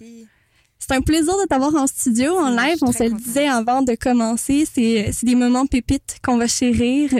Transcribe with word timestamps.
Merci. 0.00 0.26
C'est 0.78 0.92
un 0.92 1.00
plaisir 1.00 1.34
de 1.38 1.46
t'avoir 1.48 1.74
en 1.74 1.86
studio, 1.86 2.36
en 2.36 2.50
live. 2.50 2.76
On 2.82 2.92
se 2.92 3.04
le 3.04 3.12
disait 3.12 3.48
avant 3.48 3.82
de 3.82 3.94
commencer. 3.94 4.68
C'est, 4.72 5.10
c'est 5.10 5.24
des 5.24 5.34
moments 5.34 5.66
pépites 5.66 6.18
qu'on 6.22 6.36
va 6.36 6.46
chérir. 6.46 7.10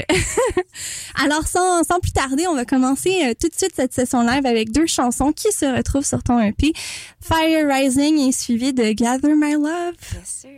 Alors, 1.15 1.47
sans, 1.47 1.83
sans 1.83 1.99
plus 1.99 2.13
tarder, 2.13 2.47
on 2.47 2.55
va 2.55 2.65
commencer 2.65 3.23
euh, 3.25 3.33
tout 3.41 3.49
de 3.49 3.55
suite 3.55 3.73
cette 3.75 3.95
session 3.95 4.23
live 4.23 4.45
avec 4.45 4.73
deux 4.73 4.87
chansons 4.87 5.33
qui 5.33 5.51
se 5.53 5.65
retrouvent 5.65 6.07
sur 6.07 6.23
ton 6.23 6.39
EP. 6.39 6.73
Fire 7.21 7.67
Rising 7.67 8.29
est 8.29 8.39
suivi 8.39 8.73
de 8.73 8.93
Gather 8.93 9.35
My 9.35 9.55
Love. 9.55 9.95
Bien 10.13 10.21
sûr. 10.25 10.51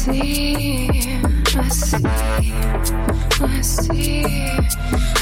See, 0.00 0.88
I 1.56 1.68
see, 1.68 2.04
I 3.40 3.60
see, 3.60 4.24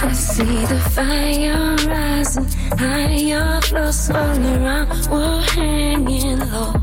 I 0.03 0.13
see 0.13 0.67
the 0.67 0.79
fire 0.95 1.77
rising 1.89 2.47
higher, 2.79 3.61
flows 3.63 4.11
all 4.11 4.39
around. 4.55 4.89
We're 5.11 5.43
hanging 5.43 6.39
low, 6.51 6.75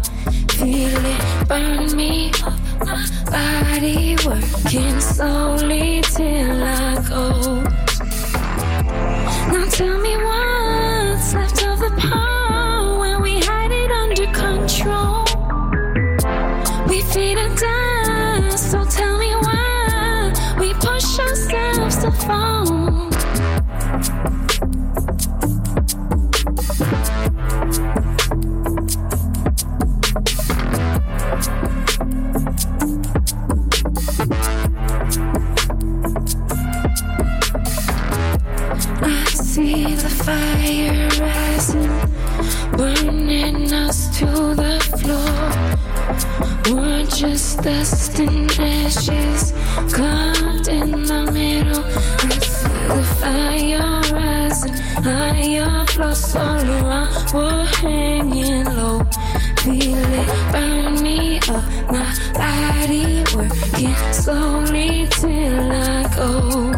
feel 0.50 1.06
it 1.14 1.48
burn 1.48 1.96
me 1.96 2.32
up. 2.44 2.60
My 2.86 3.08
body 3.32 4.18
working 4.26 5.00
slowly 5.00 6.02
till 6.02 6.64
I 6.64 6.96
go. 7.08 7.64
Now 9.54 9.66
tell 9.70 9.98
me 10.02 10.18
what's 10.18 11.34
left 11.34 11.64
of 11.66 11.80
the 11.80 11.94
power 11.98 13.00
when 13.00 13.22
we 13.22 13.36
had 13.40 13.72
it 13.72 13.92
under 13.92 14.28
control. 14.44 15.24
We 16.90 17.02
fade 17.02 17.38
to 17.38 17.50
dust, 17.50 17.85
fire 40.26 41.08
rising, 41.20 41.88
burning 42.76 43.72
us 43.72 44.18
to 44.18 44.26
the 44.26 44.80
floor. 44.98 45.38
We're 46.76 47.06
just 47.06 47.62
dust 47.62 48.18
and 48.20 48.52
ashes, 48.60 49.54
caught 49.94 50.68
in 50.68 51.04
the 51.04 51.30
middle. 51.32 51.84
I 51.86 52.40
see 52.40 52.88
the 52.88 53.04
fire 53.20 54.02
rising, 54.12 54.74
higher 55.04 55.86
flows 55.86 56.36
all 56.36 56.70
around. 56.70 57.32
We're 57.32 57.66
hanging 57.66 58.66
low, 58.66 59.04
feel 59.62 60.14
it 60.22 60.52
burn 60.52 61.04
me 61.04 61.38
up. 61.38 61.64
My 61.92 62.06
body 62.34 63.24
working 63.36 63.96
slowly 64.12 65.08
till 65.12 65.72
I 65.72 66.16
go. 66.16 66.75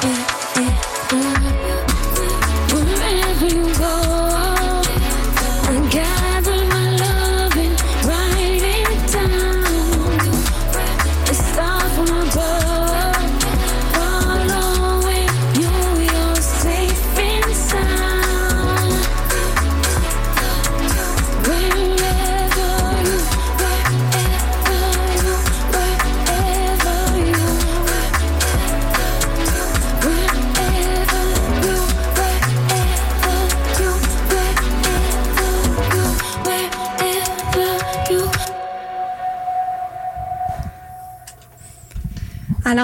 sweet. 0.00 0.35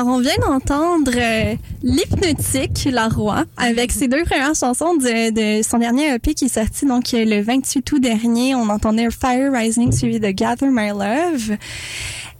Alors, 0.03 0.17
on 0.17 0.21
vient 0.21 0.37
d'entendre 0.45 1.13
euh, 1.15 1.55
l'hypnotique 1.85 2.87
Leroy 2.91 3.45
avec 3.57 3.93
ses 3.93 4.09
deux 4.09 4.25
premières 4.25 4.57
chansons 4.57 4.97
de, 4.97 5.31
de 5.31 5.63
son 5.63 5.79
dernier 5.79 6.13
EP 6.15 6.35
qui 6.35 6.47
est 6.47 6.55
sorti 6.55 6.87
donc 6.87 7.05
le 7.13 7.41
28 7.41 7.93
août 7.93 8.01
dernier. 8.01 8.57
On 8.57 8.69
entendait 8.69 9.07
Fire 9.13 9.53
Rising 9.53 9.93
suivi 9.93 10.19
de 10.19 10.29
Gather 10.33 10.67
My 10.73 10.89
Love. 10.89 11.57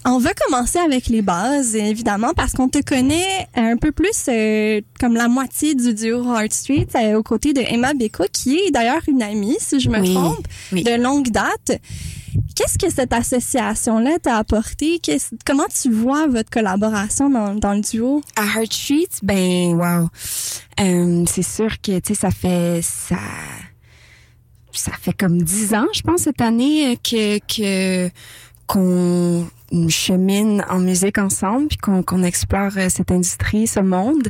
On 0.05 0.19
va 0.19 0.31
commencer 0.35 0.81
avec 0.81 1.07
les 1.07 1.23
bases, 1.23 1.77
évidemment, 1.77 2.33
parce 2.35 2.51
qu'on 2.55 2.69
te 2.69 2.83
connaît 2.83 3.47
un 3.55 3.77
peu 3.77 3.93
plus 3.93 4.25
euh, 4.29 4.81
comme 4.99 5.15
la 5.15 5.29
moitié 5.29 5.77
du 5.77 5.95
duo 5.95 6.25
Heart 6.25 6.53
Street 6.53 6.89
euh, 6.97 7.17
aux 7.19 7.23
côtés 7.23 7.53
de 7.53 7.61
Emma 7.61 7.95
Beko, 7.95 8.25
qui 8.33 8.57
est 8.59 8.71
d'ailleurs 8.73 9.03
une 9.07 9.23
amie, 9.23 9.57
si 9.61 9.79
je 9.79 9.89
me 9.89 10.01
Oui, 10.01 10.15
trompe, 10.15 10.49
oui. 10.73 10.83
de 10.83 11.01
longue 11.01 11.29
date. 11.29 11.81
Qu'est-ce 12.55 12.79
que 12.79 12.91
cette 12.91 13.13
association-là 13.13 14.19
t'a 14.21 14.37
apporté? 14.37 15.01
Comment 15.45 15.67
tu 15.69 15.91
vois 15.91 16.27
votre 16.27 16.51
collaboration 16.51 17.31
dans, 17.31 17.73
le 17.75 17.81
duo? 17.81 18.23
À 18.37 18.45
Heart 18.45 18.73
Street, 18.73 19.09
ben 19.23 19.75
wow. 19.75 20.09
Euh, 20.81 21.25
c'est 21.27 21.43
sûr 21.43 21.81
que 21.81 21.99
tu 21.99 22.15
sais 22.15 22.21
ça 22.21 22.31
fait 22.31 22.81
ça 22.83 23.19
ça 24.73 24.93
fait 25.01 25.13
comme 25.13 25.43
dix 25.43 25.75
ans, 25.75 25.87
je 25.93 26.01
pense 26.01 26.23
cette 26.23 26.41
année 26.41 26.99
que 27.03 28.09
qu'on 28.67 29.47
chemine 29.89 30.65
en 30.69 30.79
musique 30.79 31.19
ensemble 31.19 31.69
puis 31.69 31.79
qu'on 31.79 32.23
explore 32.23 32.73
euh, 32.77 32.89
cette 32.89 33.11
industrie, 33.11 33.67
ce 33.67 33.81
monde. 33.81 34.29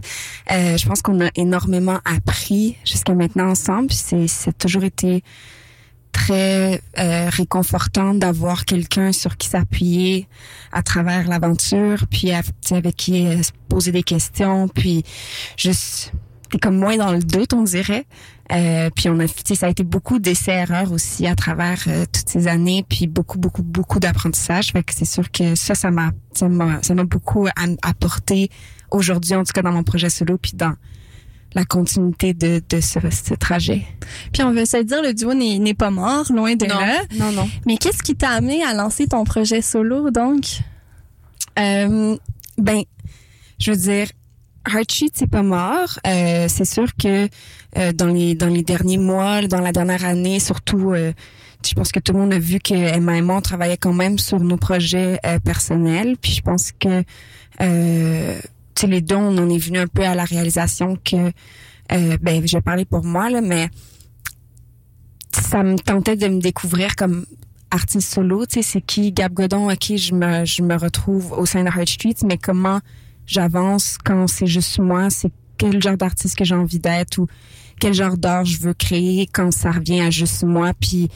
Euh, 0.50 0.76
je 0.76 0.86
pense 0.86 1.02
qu'on 1.02 1.20
a 1.24 1.30
énormément 1.36 2.00
appris 2.04 2.76
jusqu'à 2.84 3.14
maintenant 3.14 3.50
ensemble. 3.50 3.90
C'est 3.92 4.58
toujours 4.58 4.84
été 4.84 5.22
très 6.12 6.80
euh, 6.98 7.28
réconfortant 7.30 8.14
d'avoir 8.14 8.64
quelqu'un 8.64 9.12
sur 9.12 9.36
qui 9.36 9.48
s'appuyer 9.48 10.28
à 10.70 10.82
travers 10.82 11.26
l'aventure, 11.26 12.06
puis 12.10 12.30
avec 12.32 12.96
qui 12.96 13.26
euh, 13.26 13.42
se 13.42 13.50
poser 13.68 13.92
des 13.92 14.02
questions, 14.02 14.68
puis 14.68 15.04
juste 15.56 16.12
t'es 16.50 16.58
comme 16.58 16.76
moins 16.76 16.96
dans 16.98 17.12
le 17.12 17.20
doute, 17.20 17.54
on 17.54 17.62
dirait. 17.62 18.04
Euh, 18.52 18.90
puis 18.94 19.08
on 19.08 19.18
a, 19.20 19.26
ça 19.26 19.66
a 19.66 19.70
été 19.70 19.82
beaucoup 19.82 20.18
d'essais-erreurs 20.18 20.92
aussi 20.92 21.26
à 21.26 21.34
travers 21.34 21.82
euh, 21.86 22.04
toutes 22.12 22.28
ces 22.28 22.46
années, 22.46 22.84
puis 22.86 23.06
beaucoup, 23.06 23.38
beaucoup, 23.38 23.62
beaucoup 23.62 23.98
d'apprentissage. 23.98 24.72
Fait 24.72 24.82
que 24.82 24.92
c'est 24.94 25.06
sûr 25.06 25.30
que 25.30 25.54
ça, 25.54 25.74
ça 25.74 25.90
m'a, 25.90 26.10
ça 26.34 26.48
m'a, 26.48 26.82
ça 26.82 26.94
m'a 26.94 27.04
beaucoup 27.04 27.48
apporté 27.82 28.50
aujourd'hui, 28.90 29.34
en 29.34 29.44
tout 29.44 29.52
cas 29.54 29.62
dans 29.62 29.72
mon 29.72 29.82
projet 29.82 30.10
solo, 30.10 30.36
puis 30.36 30.52
dans 30.54 30.74
la 31.54 31.64
continuité 31.64 32.34
de, 32.34 32.62
de 32.68 32.80
ce, 32.80 32.98
ce 33.10 33.34
trajet. 33.34 33.82
Puis 34.32 34.42
on 34.42 34.52
veut 34.52 34.64
se 34.64 34.82
dire, 34.82 35.02
le 35.02 35.12
duo 35.12 35.34
n'est 35.34 35.58
n'est 35.58 35.74
pas 35.74 35.90
mort, 35.90 36.26
loin 36.32 36.54
de 36.56 36.66
là. 36.66 37.02
non, 37.18 37.32
non. 37.32 37.48
Mais 37.66 37.76
qu'est-ce 37.76 38.02
qui 38.02 38.14
t'a 38.16 38.30
amené 38.30 38.62
à 38.64 38.74
lancer 38.74 39.06
ton 39.06 39.24
projet 39.24 39.62
solo, 39.62 40.10
donc? 40.10 40.44
Euh, 41.58 42.16
ben, 42.58 42.82
je 43.58 43.70
veux 43.72 43.76
dire, 43.76 44.08
Heartsheet, 44.66 45.10
c'est 45.14 45.30
pas 45.30 45.42
mort. 45.42 45.98
Euh, 46.06 46.46
c'est 46.48 46.64
sûr 46.64 46.94
que 46.96 47.28
euh, 47.78 47.92
dans 47.92 48.06
les 48.06 48.34
dans 48.34 48.46
les 48.48 48.62
derniers 48.62 48.98
mois, 48.98 49.42
dans 49.42 49.60
la 49.60 49.72
dernière 49.72 50.04
année, 50.04 50.40
surtout, 50.40 50.92
euh, 50.92 51.12
je 51.66 51.74
pense 51.74 51.92
que 51.92 52.00
tout 52.00 52.12
le 52.12 52.20
monde 52.20 52.32
a 52.32 52.38
vu 52.38 52.58
que 52.58 52.74
Emma 52.74 53.16
et 53.16 53.22
moi, 53.22 53.36
on 53.36 53.40
travaillait 53.40 53.76
quand 53.76 53.92
même 53.92 54.18
sur 54.18 54.40
nos 54.40 54.56
projets 54.56 55.18
euh, 55.26 55.38
personnels. 55.40 56.16
Puis 56.20 56.32
je 56.32 56.42
pense 56.42 56.72
que 56.72 57.02
sais, 58.80 58.86
les 58.86 59.00
deux, 59.00 59.16
on 59.16 59.48
est 59.48 59.58
venu 59.58 59.78
un 59.78 59.86
peu 59.86 60.02
à 60.02 60.14
la 60.14 60.24
réalisation 60.24 60.96
que, 60.96 61.30
euh, 61.92 62.16
ben, 62.20 62.46
je 62.46 62.58
vais 62.58 62.84
pour 62.84 63.04
moi 63.04 63.30
là, 63.30 63.40
mais 63.40 63.68
ça 65.32 65.62
me 65.62 65.76
tentait 65.76 66.16
de 66.16 66.28
me 66.28 66.40
découvrir 66.40 66.96
comme 66.96 67.26
artiste 67.70 68.12
solo, 68.12 68.44
tu 68.46 68.54
sais, 68.54 68.62
c'est 68.62 68.80
qui 68.80 69.12
Gab 69.12 69.32
Godon, 69.32 69.68
à 69.68 69.76
qui 69.76 69.96
je 69.98 70.14
me, 70.14 70.44
je 70.44 70.62
me 70.62 70.76
retrouve 70.76 71.32
au 71.32 71.46
sein 71.46 71.64
de 71.64 71.68
Heart 71.68 71.88
Street, 71.88 72.16
mais 72.24 72.36
comment 72.36 72.80
j'avance 73.26 73.96
quand 74.04 74.26
c'est 74.26 74.46
juste 74.46 74.78
moi, 74.78 75.08
c'est 75.10 75.32
quel 75.56 75.82
genre 75.82 75.96
d'artiste 75.96 76.36
que 76.36 76.44
j'ai 76.44 76.54
envie 76.54 76.78
d'être 76.78 77.18
ou 77.18 77.26
quel 77.82 77.94
genre 77.94 78.16
d'art 78.16 78.44
je 78.44 78.58
veux 78.60 78.74
créer 78.74 79.26
quand 79.32 79.50
ça 79.52 79.72
revient 79.72 80.00
à 80.02 80.10
juste 80.10 80.44
moi, 80.44 80.70
puis 80.78 81.08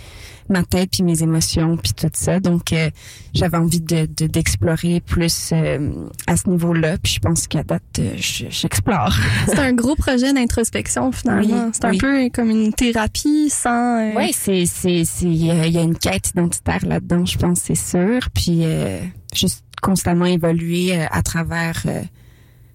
ma 0.49 0.65
tête, 0.65 0.91
puis 0.91 1.05
mes 1.05 1.23
émotions, 1.23 1.77
puis 1.77 1.93
tout 1.93 2.09
ça. 2.13 2.41
Donc, 2.41 2.73
euh, 2.73 2.91
j'avais 3.35 3.57
envie 3.57 3.81
de 3.81 4.07
de- 4.07 4.27
d'explorer 4.27 5.01
plus 5.01 5.51
euh, 5.53 5.91
à 6.27 6.37
ce 6.37 6.49
niveau-là, 6.51 6.99
puis 6.99 7.13
je 7.15 7.19
pense 7.21 7.47
qu'à 7.47 7.63
date, 7.63 7.83
euh, 8.01 8.15
je- 8.17 8.47
j'explore. 8.51 9.15
C'est 9.47 9.59
un 9.61 9.73
gros 9.75 9.95
projet 9.95 10.33
d'introspection, 10.33 11.13
finalement. 11.13 11.67
Oui, 11.67 11.71
c'est 11.73 11.85
un 11.85 11.91
oui. 11.91 11.99
peu 11.99 12.31
comme 12.35 12.51
une 12.51 12.73
thérapie 12.73 13.49
sans... 13.49 14.01
euh, 14.01 14.13
Oui, 14.17 14.31
c'est 14.33 14.67
c'est 14.67 15.05
c'est 15.05 15.27
il 15.27 15.47
y, 15.47 15.79
a 15.79 15.83
une 15.83 15.97
quête 15.99 16.31
identitaire 16.31 16.85
là-dedans, 16.85 17.25
je 17.25 17.39
pense 17.39 17.61
c'est 17.61 17.75
sûr, 17.77 18.29
puis 18.35 18.61
euh, 18.65 19.01
juste 19.35 19.63
constamment 19.83 20.27
évoluer 20.27 20.97
euh, 20.97 21.05
à 21.13 21.23
travers 21.23 21.83
euh, 21.87 22.03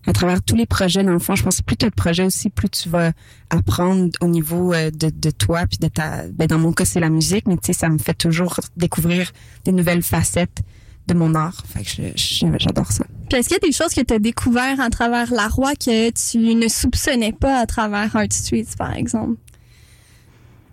à 0.07 0.13
travers 0.13 0.41
tous 0.41 0.55
les 0.55 0.65
projets 0.65 1.03
dans 1.03 1.13
le 1.13 1.19
fond, 1.19 1.35
je 1.35 1.43
pense 1.43 1.59
que 1.59 1.63
plus 1.63 1.77
tu 1.77 1.85
as 1.85 1.89
de 1.89 1.95
projets 1.95 2.23
aussi, 2.23 2.49
plus 2.49 2.69
tu 2.69 2.89
vas 2.89 3.11
apprendre 3.49 4.09
au 4.21 4.27
niveau 4.27 4.73
euh, 4.73 4.89
de, 4.89 5.09
de 5.09 5.31
toi 5.31 5.65
puis 5.67 5.77
de 5.77 5.87
ta 5.87 6.27
ben 6.27 6.47
dans 6.47 6.57
mon 6.57 6.73
cas 6.73 6.85
c'est 6.85 6.99
la 6.99 7.09
musique, 7.09 7.47
mais 7.47 7.57
tu 7.57 7.67
sais 7.67 7.73
ça 7.73 7.89
me 7.89 7.97
fait 7.97 8.13
toujours 8.13 8.59
découvrir 8.77 9.31
des 9.65 9.71
nouvelles 9.71 10.01
facettes 10.01 10.63
de 11.07 11.13
mon 11.13 11.35
art. 11.35 11.63
Fait 11.67 11.83
que 11.83 12.13
j'adore 12.57 12.91
ça. 12.91 13.05
Puis 13.29 13.39
est-ce 13.39 13.47
qu'il 13.49 13.57
y 13.61 13.65
a 13.65 13.67
des 13.67 13.71
choses 13.71 13.93
que 13.93 14.01
tu 14.01 14.13
as 14.13 14.19
découvert 14.19 14.79
à 14.79 14.89
travers 14.89 15.31
la 15.31 15.47
roi 15.47 15.73
que 15.75 16.09
tu 16.11 16.55
ne 16.55 16.67
soupçonnais 16.67 17.33
pas 17.33 17.59
à 17.59 17.65
travers 17.65 18.15
Heart 18.15 18.33
Streets, 18.33 18.75
par 18.77 18.93
exemple? 18.93 19.35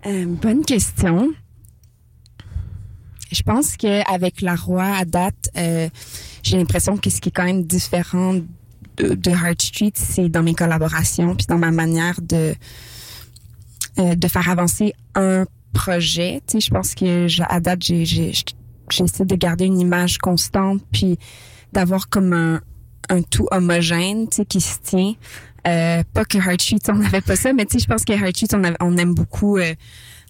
Euh, 0.05 0.25
bonne 0.25 0.63
question. 0.63 1.31
Je 3.31 3.43
pense 3.43 3.77
qu'avec 3.77 4.41
la 4.41 4.55
roi 4.55 4.85
à 4.85 5.05
date, 5.05 5.49
euh, 5.55 5.89
j'ai 6.41 6.57
l'impression 6.57 6.97
que 6.97 7.09
ce 7.09 7.21
qui 7.21 7.29
est 7.29 7.31
quand 7.31 7.45
même 7.45 7.63
différent 7.63 8.39
de, 8.99 9.31
Heart 9.31 9.61
Street, 9.61 9.91
c'est 9.95 10.29
dans 10.29 10.43
mes 10.43 10.53
collaborations 10.53 11.35
puis 11.35 11.45
dans 11.47 11.57
ma 11.57 11.71
manière 11.71 12.19
de 12.21 12.53
euh, 13.99 14.15
de 14.15 14.27
faire 14.27 14.49
avancer 14.49 14.93
un 15.15 15.45
projet. 15.73 16.41
Tu 16.47 16.59
sais, 16.59 16.67
je 16.67 16.71
pense 16.71 16.95
que 16.95 17.27
à 17.43 17.59
date, 17.59 17.83
j'essaie 17.83 19.25
de 19.25 19.35
garder 19.35 19.65
une 19.65 19.79
image 19.79 20.17
constante 20.17 20.81
puis 20.91 21.17
d'avoir 21.73 22.09
comme 22.09 22.33
un 22.33 22.61
un 23.11 23.23
tout 23.23 23.47
homogène, 23.49 24.29
tu 24.29 24.37
sais, 24.37 24.45
qui 24.45 24.61
se 24.61 24.77
tient. 24.83 25.13
Euh, 25.67 26.03
pas 26.13 26.25
que 26.25 26.37
Heart 26.37 26.61
Street, 26.61 26.79
on 26.89 26.93
n'avait 26.95 27.21
pas 27.21 27.35
ça, 27.35 27.53
mais 27.53 27.65
tu 27.65 27.73
sais, 27.73 27.83
je 27.83 27.87
pense 27.87 28.05
que 28.05 28.13
Heart 28.13 28.35
Street, 28.37 28.47
on, 28.53 28.63
avait- 28.63 28.77
on 28.79 28.95
aime 28.97 29.15
beaucoup 29.15 29.57
euh, 29.57 29.73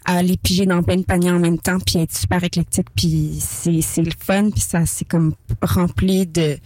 aller 0.05 0.37
piger 0.37 0.65
dans 0.65 0.81
plein 0.81 0.95
de 0.95 1.03
paniers 1.03 1.31
en 1.31 1.39
même 1.39 1.59
temps, 1.59 1.77
puis 1.85 1.99
être 1.99 2.17
super 2.17 2.41
éclectique, 2.43 2.87
puis 2.95 3.37
c'est 3.39 3.81
c'est 3.81 4.01
le 4.01 4.11
fun, 4.17 4.49
puis 4.49 4.61
ça 4.61 4.85
c'est 4.85 5.05
comme 5.05 5.35
rempli 5.61 6.25
de 6.25 6.57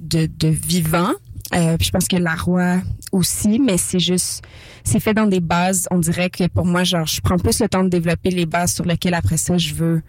de, 0.00 0.26
de 0.26 0.48
vivant. 0.48 1.12
Euh, 1.54 1.76
je 1.80 1.90
pense 1.90 2.08
que 2.08 2.16
la 2.16 2.34
roi 2.34 2.78
aussi, 3.12 3.60
mais 3.60 3.78
c'est 3.78 4.00
juste 4.00 4.42
c'est 4.82 5.00
fait 5.00 5.14
dans 5.14 5.26
des 5.26 5.40
bases. 5.40 5.86
On 5.90 5.98
dirait 5.98 6.30
que 6.30 6.46
pour 6.48 6.64
moi, 6.64 6.84
genre, 6.84 7.06
je 7.06 7.20
prends 7.20 7.38
plus 7.38 7.60
le 7.60 7.68
temps 7.68 7.84
de 7.84 7.88
développer 7.88 8.30
les 8.30 8.46
bases 8.46 8.74
sur 8.74 8.84
lesquelles 8.84 9.14
après 9.14 9.36
ça 9.36 9.56
je 9.56 9.74
veux 9.74 10.02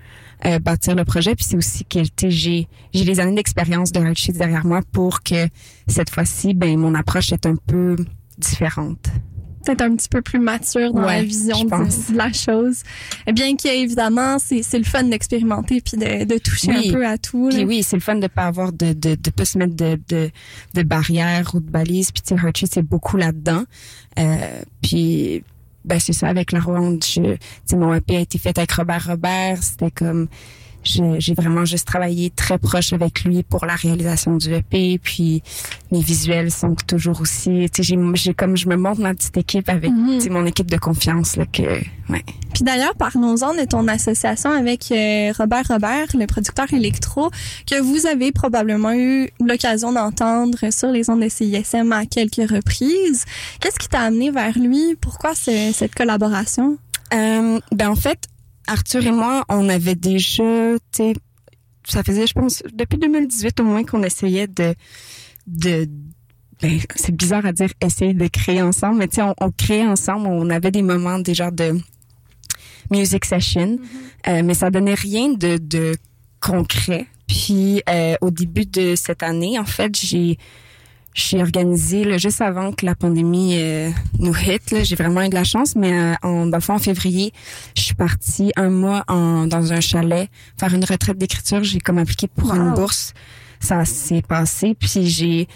euh, 0.45 0.59
bâtir 0.59 0.95
le 0.95 1.05
projet. 1.05 1.35
Puis 1.35 1.45
c'est 1.45 1.57
aussi 1.57 1.85
que 1.85 1.99
j'ai 2.29 2.67
j'ai 2.93 3.03
les 3.03 3.19
années 3.19 3.35
d'expérience 3.35 3.91
de 3.91 3.99
Heartsheet 3.99 4.33
derrière 4.33 4.65
moi 4.65 4.81
pour 4.91 5.21
que 5.21 5.47
cette 5.87 6.09
fois-ci, 6.09 6.53
ben 6.53 6.77
mon 6.77 6.95
approche 6.95 7.31
est 7.31 7.45
un 7.45 7.55
peu 7.55 7.95
différente. 8.37 9.09
Peut-être 9.67 9.81
un 9.81 9.95
petit 9.97 10.07
peu 10.07 10.21
plus 10.21 10.39
mature 10.39 10.93
dans 10.93 11.01
Ouais, 11.01 11.17
la 11.17 11.23
vision 11.23 11.61
de, 11.65 12.15
la 12.15 12.31
chose. 12.31 12.83
Bien 13.33 13.57
qu'évidemment, 13.57 14.39
c'est 14.39 14.63
c'est 14.63 14.77
le 14.77 14.85
fun 14.85 15.03
d'expérimenter 15.03 15.81
puis 15.81 15.97
de, 15.97 16.23
de 16.23 16.37
toucher 16.37 16.69
Oui. 16.69 16.89
un 16.89 16.93
peu 16.93 17.05
à 17.05 17.17
tout. 17.17 17.49
Puis 17.51 17.65
oui, 17.65 17.83
c'est 17.83 17.97
le 17.97 18.01
fun 18.01 18.15
de 18.15 18.27
pas 18.27 18.45
avoir 18.45 18.71
de 18.71 18.93
de 18.93 19.15
de 19.15 19.29
pas 19.29 19.43
se 19.43 19.57
mettre 19.57 19.75
de 19.75 19.99
de, 20.07 20.29
de 20.73 20.83
barrières 20.83 21.51
ou 21.53 21.59
de 21.59 21.69
balises. 21.69 22.11
Puis 22.11 22.23
tu 22.23 22.35
sais, 22.37 22.65
c'est 22.71 22.81
beaucoup 22.81 23.17
là-dedans. 23.17 23.63
Euh, 24.17 24.61
puis 24.81 25.43
ben 25.83 25.99
c'est 25.99 26.13
ça 26.13 26.27
avec 26.29 26.53
la 26.53 26.61
ronde. 26.61 27.03
Je, 27.03 27.35
mon 27.75 27.93
EP 27.93 28.15
a 28.15 28.19
été 28.21 28.37
fait 28.37 28.57
avec 28.57 28.71
Robert 28.71 29.05
Robert. 29.07 29.61
C'était 29.63 29.91
comme 29.91 30.27
j'ai 30.87 31.33
vraiment 31.33 31.65
juste 31.65 31.87
travaillé 31.87 32.29
très 32.29 32.57
proche 32.57 32.93
avec 32.93 33.23
lui 33.23 33.43
pour 33.43 33.65
la 33.65 33.75
réalisation 33.75 34.35
du 34.37 34.53
EP. 34.53 34.99
Puis 35.03 35.43
mes 35.91 36.01
visuels 36.01 36.51
sont 36.51 36.75
toujours 36.87 37.21
aussi. 37.21 37.69
Tu 37.73 37.83
sais, 37.83 37.97
j'ai 38.15 38.33
comme 38.33 38.55
je 38.57 38.67
me 38.67 38.75
montre 38.77 39.01
ma 39.01 39.13
petite 39.13 39.37
équipe 39.37 39.69
avec 39.69 39.91
sais, 40.19 40.29
mon 40.29 40.45
équipe 40.45 40.69
de 40.71 40.77
confiance 40.77 41.35
là 41.35 41.45
que 41.45 41.61
ouais. 41.61 42.23
Puis 42.53 42.63
d'ailleurs, 42.63 42.95
parlons-en 42.95 43.53
de 43.53 43.65
ton 43.65 43.87
association 43.87 44.49
avec 44.51 44.91
euh, 44.91 45.31
Robert 45.37 45.65
Robert, 45.69 46.07
le 46.15 46.25
producteur 46.25 46.71
électro, 46.73 47.29
que 47.69 47.79
vous 47.79 48.07
avez 48.07 48.31
probablement 48.31 48.93
eu 48.93 49.29
l'occasion 49.45 49.91
d'entendre 49.91 50.57
sur 50.71 50.89
les 50.91 51.09
ondes 51.09 51.21
de 51.21 51.29
CISM 51.29 51.91
à 51.91 52.05
quelques 52.05 52.49
reprises. 52.49 53.25
Qu'est-ce 53.59 53.77
qui 53.77 53.87
t'a 53.89 53.99
amené 54.01 54.31
vers 54.31 54.57
lui? 54.57 54.95
Pourquoi 54.99 55.35
ce- 55.35 55.71
cette 55.73 55.93
collaboration? 55.93 56.77
Euh, 57.13 57.59
ben 57.71 57.89
en 57.89 57.95
fait, 57.95 58.19
Arthur 58.67 59.05
et 59.05 59.11
moi, 59.11 59.43
on 59.49 59.69
avait 59.69 59.95
déjà, 59.95 60.43
tu 60.43 60.79
sais, 60.91 61.13
ça 61.85 62.03
faisait, 62.03 62.27
je 62.27 62.33
pense, 62.33 62.63
depuis 62.73 62.97
2018 62.97 63.59
au 63.61 63.63
moins 63.63 63.83
qu'on 63.83 64.03
essayait 64.03 64.47
de, 64.47 64.75
de, 65.47 65.87
ben, 66.61 66.79
c'est 66.95 67.15
bizarre 67.15 67.45
à 67.45 67.53
dire 67.53 67.69
essayer 67.81 68.13
de 68.13 68.27
créer 68.27 68.61
ensemble, 68.61 68.99
mais 68.99 69.07
tu 69.07 69.15
sais, 69.15 69.21
on, 69.21 69.33
on 69.39 69.51
créait 69.51 69.85
ensemble, 69.85 70.27
on 70.27 70.49
avait 70.49 70.71
des 70.71 70.81
moments 70.81 71.19
déjà 71.19 71.49
de 71.49 71.79
music 72.91 73.25
session, 73.25 73.79
euh, 74.27 74.43
mais 74.43 74.53
ça 74.53 74.69
donnait 74.69 74.93
rien 74.93 75.33
de, 75.33 75.57
de 75.57 75.95
concret. 76.39 77.07
Puis 77.27 77.81
euh, 77.89 78.15
au 78.21 78.31
début 78.31 78.65
de 78.65 78.95
cette 78.95 79.23
année, 79.23 79.59
en 79.59 79.65
fait, 79.65 79.95
j'ai 79.99 80.37
j'ai 81.17 81.41
organisé 81.41 82.03
là, 82.03 82.17
juste 82.19 82.41
avant 82.41 82.71
que 82.71 82.85
la 82.85 82.93
pandémie 82.93 83.55
euh, 83.57 83.89
nous 84.19 84.35
hit. 84.35 84.83
J'ai 84.83 84.95
vraiment 84.95 85.23
eu 85.23 85.29
de 85.29 85.33
la 85.33 85.43
chance, 85.43 85.75
mais 85.75 85.91
euh, 85.91 86.13
en, 86.21 86.45
dans 86.45 86.57
le 86.57 86.61
fond, 86.61 86.75
en 86.75 86.79
février, 86.79 87.33
je 87.75 87.81
suis 87.81 87.95
partie 87.95 88.51
un 88.55 88.69
mois 88.69 89.03
en, 89.07 89.47
dans 89.47 89.73
un 89.73 89.81
chalet 89.81 90.29
faire 90.59 90.73
une 90.75 90.85
retraite 90.85 91.17
d'écriture. 91.17 91.63
J'ai 91.63 91.79
comme 91.79 91.97
appliqué 91.97 92.27
pour 92.27 92.53
une 92.53 92.69
Wow. 92.69 92.75
bourse. 92.75 93.13
Ça 93.59 93.83
s'est 93.85 94.21
passé, 94.21 94.75
puis 94.79 95.07
j'ai 95.07 95.47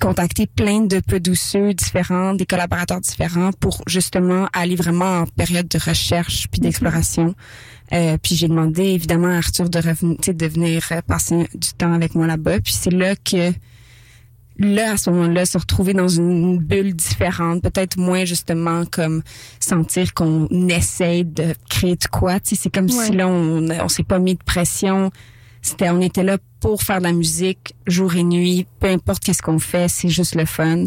contacté 0.00 0.48
plein 0.48 0.80
de 0.80 0.98
producers 0.98 1.74
différents, 1.74 2.34
des 2.34 2.44
collaborateurs 2.46 3.00
différents 3.00 3.52
pour 3.52 3.82
justement 3.86 4.48
aller 4.52 4.74
vraiment 4.74 5.20
en 5.20 5.26
période 5.26 5.68
de 5.68 5.78
recherche 5.78 6.48
puis 6.50 6.60
d'exploration. 6.60 7.36
Euh, 7.92 8.16
puis 8.20 8.34
j'ai 8.34 8.48
demandé 8.48 8.82
évidemment 8.82 9.28
à 9.28 9.36
Arthur 9.36 9.68
de 9.70 9.78
revenir, 9.78 10.16
de 10.26 10.46
venir 10.46 10.82
euh, 10.90 11.00
passer 11.06 11.46
du 11.54 11.72
temps 11.78 11.92
avec 11.92 12.16
moi 12.16 12.26
là-bas. 12.26 12.58
Puis 12.58 12.72
c'est 12.72 12.90
là 12.90 13.14
que 13.14 13.52
là 14.58 14.92
à 14.92 14.96
ce 14.96 15.10
moment-là 15.10 15.44
se 15.46 15.58
retrouver 15.58 15.94
dans 15.94 16.08
une 16.08 16.58
bulle 16.58 16.94
différente, 16.94 17.62
peut-être 17.62 17.96
moins 17.96 18.24
justement 18.24 18.84
comme 18.84 19.22
sentir 19.60 20.14
qu'on 20.14 20.46
essaie 20.68 21.24
de 21.24 21.54
créer 21.68 21.96
de 21.96 22.06
quoi. 22.06 22.40
Tu 22.40 22.54
sais, 22.54 22.62
c'est 22.64 22.70
comme 22.74 22.86
Ouais. 22.90 23.06
si 23.06 23.12
là 23.12 23.28
on 23.28 23.68
on 23.70 23.88
s'est 23.88 24.02
pas 24.04 24.18
mis 24.18 24.34
de 24.34 24.42
pression. 24.44 25.10
C'était 25.62 25.90
on 25.90 26.00
était 26.00 26.24
là 26.24 26.38
pour 26.60 26.82
faire 26.82 26.98
de 26.98 27.04
la 27.04 27.12
musique 27.12 27.74
jour 27.86 28.14
et 28.16 28.22
nuit, 28.24 28.66
peu 28.80 28.88
importe 28.88 29.22
qu'est-ce 29.22 29.42
qu'on 29.42 29.58
fait, 29.60 29.88
c'est 29.88 30.08
juste 30.08 30.34
le 30.34 30.44
fun. 30.44 30.86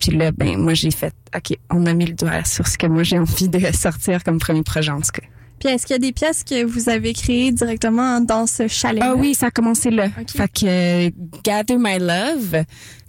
Puis 0.00 0.12
là, 0.12 0.30
ben 0.32 0.56
moi 0.58 0.74
j'ai 0.74 0.90
fait, 0.92 1.14
ok, 1.36 1.56
on 1.70 1.86
a 1.86 1.94
mis 1.94 2.06
le 2.06 2.14
doigt 2.14 2.44
sur 2.44 2.66
ce 2.68 2.78
que 2.78 2.86
moi 2.86 3.02
j'ai 3.02 3.18
envie 3.18 3.48
de 3.48 3.58
sortir 3.74 4.22
comme 4.24 4.38
premier 4.38 4.62
projet 4.62 4.90
en 4.92 5.00
tout 5.00 5.10
cas. 5.12 5.26
Puis 5.58 5.68
est-ce 5.68 5.86
qu'il 5.86 5.94
y 5.94 5.96
a 5.96 5.98
des 5.98 6.12
pièces 6.12 6.44
que 6.44 6.64
vous 6.64 6.88
avez 6.88 7.12
créées 7.12 7.52
directement 7.52 8.20
dans 8.20 8.46
ce 8.46 8.68
chalet? 8.68 9.02
Ah 9.04 9.14
oui, 9.16 9.34
ça 9.34 9.46
a 9.46 9.50
commencé 9.50 9.90
là. 9.90 10.08
Fait 10.08 10.48
que 10.48 11.10
Gather 11.42 11.76
My 11.78 11.98
Love, 11.98 12.64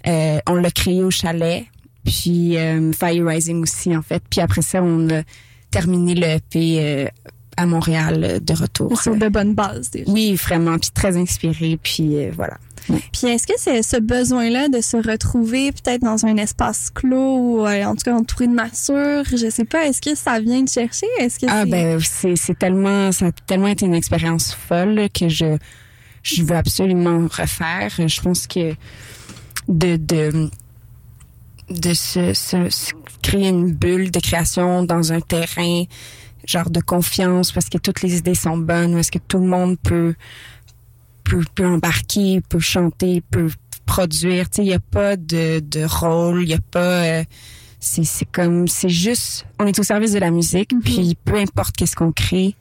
euh, 0.07 0.39
on 0.47 0.55
l'a 0.55 0.71
créé 0.71 1.03
au 1.03 1.11
chalet. 1.11 1.65
Puis 2.03 2.57
euh, 2.57 2.91
Fire 2.93 3.25
Rising 3.25 3.61
aussi, 3.61 3.95
en 3.95 4.01
fait. 4.01 4.23
Puis 4.29 4.41
après 4.41 4.61
ça, 4.61 4.81
on 4.81 5.09
a 5.09 5.21
terminé 5.69 6.15
le 6.15 6.27
EP 6.27 6.79
euh, 6.79 7.07
à 7.57 7.65
Montréal 7.65 8.39
de 8.41 8.53
retour. 8.53 8.99
Sur 9.01 9.15
de 9.15 9.27
bonnes 9.27 9.53
bases 9.53 9.91
déjà. 9.91 10.09
Oui, 10.11 10.33
vraiment. 10.35 10.77
Puis 10.79 10.91
très 10.91 11.17
inspiré. 11.17 11.77
Puis 11.81 12.17
euh, 12.17 12.31
Puis 13.11 13.27
est-ce 13.27 13.45
que 13.47 13.53
c'est 13.57 13.81
ce 13.83 13.97
besoin-là 13.97 14.67
de 14.69 14.81
se 14.81 14.97
retrouver 14.97 15.71
peut-être 15.71 16.01
dans 16.01 16.25
un 16.25 16.37
espace 16.37 16.89
clos 16.93 17.37
ou 17.37 17.65
euh, 17.67 17.83
en 17.85 17.95
tout 17.95 18.03
cas 18.05 18.13
entouré 18.15 18.47
de 18.47 18.53
nature, 18.53 19.23
je 19.31 19.49
sais 19.49 19.65
pas, 19.65 19.85
est-ce 19.87 20.01
que 20.01 20.15
ça 20.15 20.39
vient 20.39 20.61
de 20.63 20.69
chercher? 20.69 21.07
Est-ce 21.19 21.39
que 21.39 21.45
Ah 21.49 21.65
ben 21.65 21.99
c'est 22.01 22.35
c'est 22.35 22.57
tellement 22.57 23.11
ça 23.11 23.27
a 23.27 23.31
tellement 23.31 23.67
été 23.67 23.85
une 23.85 23.95
expérience 23.95 24.53
folle 24.53 24.95
là, 24.95 25.09
que 25.09 25.29
je 25.29 25.57
je 26.23 26.43
veux 26.43 26.55
absolument 26.55 27.27
refaire. 27.31 27.91
Je 27.97 28.21
pense 28.21 28.45
que 28.47 28.73
de 29.67 29.95
de 29.97 30.49
de 31.69 31.93
se, 31.93 32.33
se- 32.33 32.69
se 32.69 32.91
créer 33.21 33.49
une 33.49 33.71
bulle 33.73 34.09
de 34.09 34.19
création 34.19 34.83
dans 34.83 35.13
un 35.13 35.21
terrain 35.21 35.83
genre 36.45 36.69
de 36.71 36.79
confiance 36.79 37.51
parce 37.51 37.69
que 37.69 37.77
toutes 37.77 38.01
les 38.01 38.17
idées 38.17 38.33
sont 38.33 38.57
bonnes, 38.57 38.95
parce 38.95 39.11
que 39.11 39.19
tout 39.19 39.37
le 39.37 39.45
monde 39.45 39.77
peut 39.83 40.15
peut, 41.23 41.43
peut 41.55 41.65
embarquer, 41.65 42.41
peut 42.47 42.59
chanter, 42.59 43.21
peut 43.29 43.49
produire. 43.85 44.49
Tu 44.49 44.57
sais, 44.57 44.65
il 44.65 44.69
y 44.69 44.73
a 44.73 44.79
pas 44.79 45.17
de 45.17 45.59
de 45.59 45.83
rôle, 45.83 46.43
il 46.43 46.49
y 46.49 46.53
a 46.53 46.59
pas 46.71 47.03
euh, 47.03 47.23
c'est 47.79 48.03
c'est 48.03 48.25
comme 48.25 48.67
c'est 48.67 48.89
juste 48.89 49.45
on 49.57 49.65
est 49.65 49.79
au 49.79 49.83
service 49.83 50.11
de 50.11 50.19
la 50.19 50.31
musique 50.31 50.73
puis 50.83 51.15
peu 51.23 51.35
importe 51.35 51.75
qu'est-ce 51.77 51.95
qu'on 51.95 52.11
crée 52.11 52.55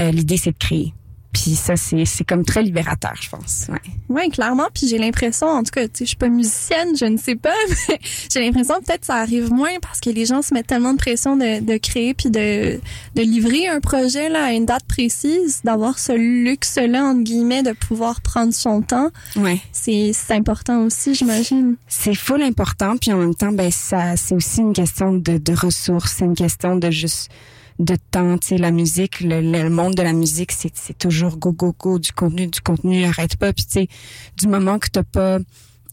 euh, 0.00 0.10
l'idée 0.10 0.36
c'est 0.36 0.52
de 0.52 0.58
créer 0.58 0.92
puis 1.32 1.54
ça 1.54 1.76
c'est 1.76 2.04
c'est 2.04 2.24
comme 2.24 2.44
très 2.44 2.62
libérateur 2.62 3.14
je 3.20 3.28
pense 3.28 3.66
ouais. 3.68 3.78
Oui, 4.08 4.30
clairement. 4.30 4.68
Puis 4.72 4.88
j'ai 4.88 4.96
l'impression, 4.96 5.46
en 5.48 5.62
tout 5.62 5.70
cas, 5.70 5.82
tu 5.86 5.98
sais, 5.98 6.04
je 6.04 6.08
suis 6.08 6.16
pas 6.16 6.28
musicienne, 6.28 6.96
je 6.98 7.04
ne 7.04 7.18
sais 7.18 7.36
pas, 7.36 7.52
mais 7.88 7.98
j'ai 8.32 8.40
l'impression 8.40 8.76
que 8.80 8.86
peut-être 8.86 9.04
ça 9.04 9.16
arrive 9.16 9.52
moins 9.52 9.78
parce 9.82 10.00
que 10.00 10.08
les 10.08 10.24
gens 10.24 10.40
se 10.40 10.54
mettent 10.54 10.66
tellement 10.68 10.92
de 10.94 10.98
pression 10.98 11.36
de, 11.36 11.60
de 11.60 11.76
créer 11.76 12.14
puis 12.14 12.30
de, 12.30 12.80
de 13.14 13.22
livrer 13.22 13.68
un 13.68 13.80
projet 13.80 14.30
là 14.30 14.46
à 14.46 14.52
une 14.52 14.64
date 14.64 14.84
précise, 14.84 15.60
d'avoir 15.62 15.98
ce 15.98 16.12
luxe-là 16.12 17.04
entre 17.04 17.22
guillemets 17.22 17.62
de 17.62 17.72
pouvoir 17.72 18.22
prendre 18.22 18.54
son 18.54 18.80
temps. 18.80 19.10
ouais 19.36 19.60
C'est 19.72 20.12
c'est 20.14 20.32
important 20.32 20.80
aussi, 20.84 21.14
j'imagine. 21.14 21.76
c'est 21.86 22.14
full 22.14 22.42
important 22.42 22.96
puis 22.96 23.12
en 23.12 23.18
même 23.18 23.34
temps 23.34 23.52
ben 23.52 23.70
ça 23.70 24.16
c'est 24.16 24.34
aussi 24.34 24.60
une 24.60 24.72
question 24.72 25.12
de, 25.12 25.36
de 25.36 25.52
ressources 25.52 26.14
c'est 26.18 26.24
une 26.24 26.34
question 26.34 26.76
de 26.76 26.90
juste 26.90 27.30
de 27.78 27.96
temps 28.10 28.38
tu 28.38 28.48
sais 28.48 28.58
la 28.58 28.70
musique 28.72 29.20
le, 29.20 29.40
le 29.40 29.70
monde 29.70 29.94
de 29.94 30.02
la 30.02 30.12
musique 30.12 30.50
c'est 30.52 30.72
c'est 30.74 30.98
toujours 30.98 31.36
go 31.36 31.52
go 31.52 31.74
go 31.78 31.98
du 31.98 32.12
contenu 32.12 32.46
du 32.48 32.60
contenu 32.60 33.04
arrête 33.04 33.36
pas. 33.36 33.52
Puis 33.52 33.64
tu 33.66 33.72
sais 33.72 33.88
du 34.36 34.48
moment 34.48 34.78
que 34.78 34.88
t'as 34.90 35.04
pas 35.04 35.38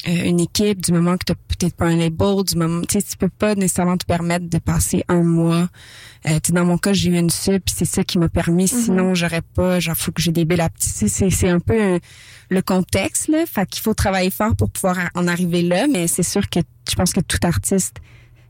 euh, 0.08 0.24
une 0.24 0.40
équipe 0.40 0.82
du 0.84 0.92
moment 0.92 1.16
que 1.18 1.26
t'as 1.26 1.36
peut-être 1.36 1.76
pas 1.76 1.86
un 1.86 1.96
label 1.96 2.44
du 2.44 2.56
moment 2.58 2.82
tu 2.82 3.00
sais 3.00 3.02
tu 3.02 3.16
peux 3.18 3.30
pas 3.30 3.54
nécessairement 3.56 3.98
te 3.98 4.06
permettre 4.06 4.48
de 4.50 4.58
passer 4.58 5.04
un 5.08 5.22
mois. 5.24 5.68
Euh, 6.28 6.40
tu 6.42 6.48
sais, 6.48 6.54
dans 6.54 6.66
mon 6.66 6.78
cas 6.80 6.92
j'ai 6.94 7.12
eu 7.12 7.18
une 7.18 7.30
sub 7.30 7.62
puis 7.64 7.76
c'est 7.78 7.86
ça 7.86 8.04
qui 8.04 8.18
m'a 8.18 8.30
permis. 8.30 8.68
Sinon 8.68 9.14
j'aurais 9.14 9.42
pas 9.44 9.80
genre 9.80 9.96
faut 9.96 10.12
que 10.12 10.22
j'ai 10.22 10.32
des 10.32 10.46
billes 10.46 10.62
à 10.62 10.70
petit 10.70 10.90
c'est 10.90 11.08
c'est 11.08 11.30
c'est 11.30 11.50
un 11.50 11.60
peu 11.60 11.80
un- 11.80 12.00
le 12.50 12.62
contexte 12.62 13.28
là. 13.28 13.46
Fait 13.46 13.68
qu'il 13.68 13.82
faut 13.84 13.94
travailler 13.94 14.32
fort 14.32 14.56
pour 14.56 14.70
pouvoir 14.72 14.98
en 15.16 15.28
arriver 15.28 15.62
là 15.62 15.86
mais 15.88 16.08
c'est 16.08 16.24
sûr 16.24 16.50
que 16.50 16.60
je 16.90 16.96
pense 16.96 17.14
que 17.14 17.22
tout 17.22 17.40
artiste 17.44 17.98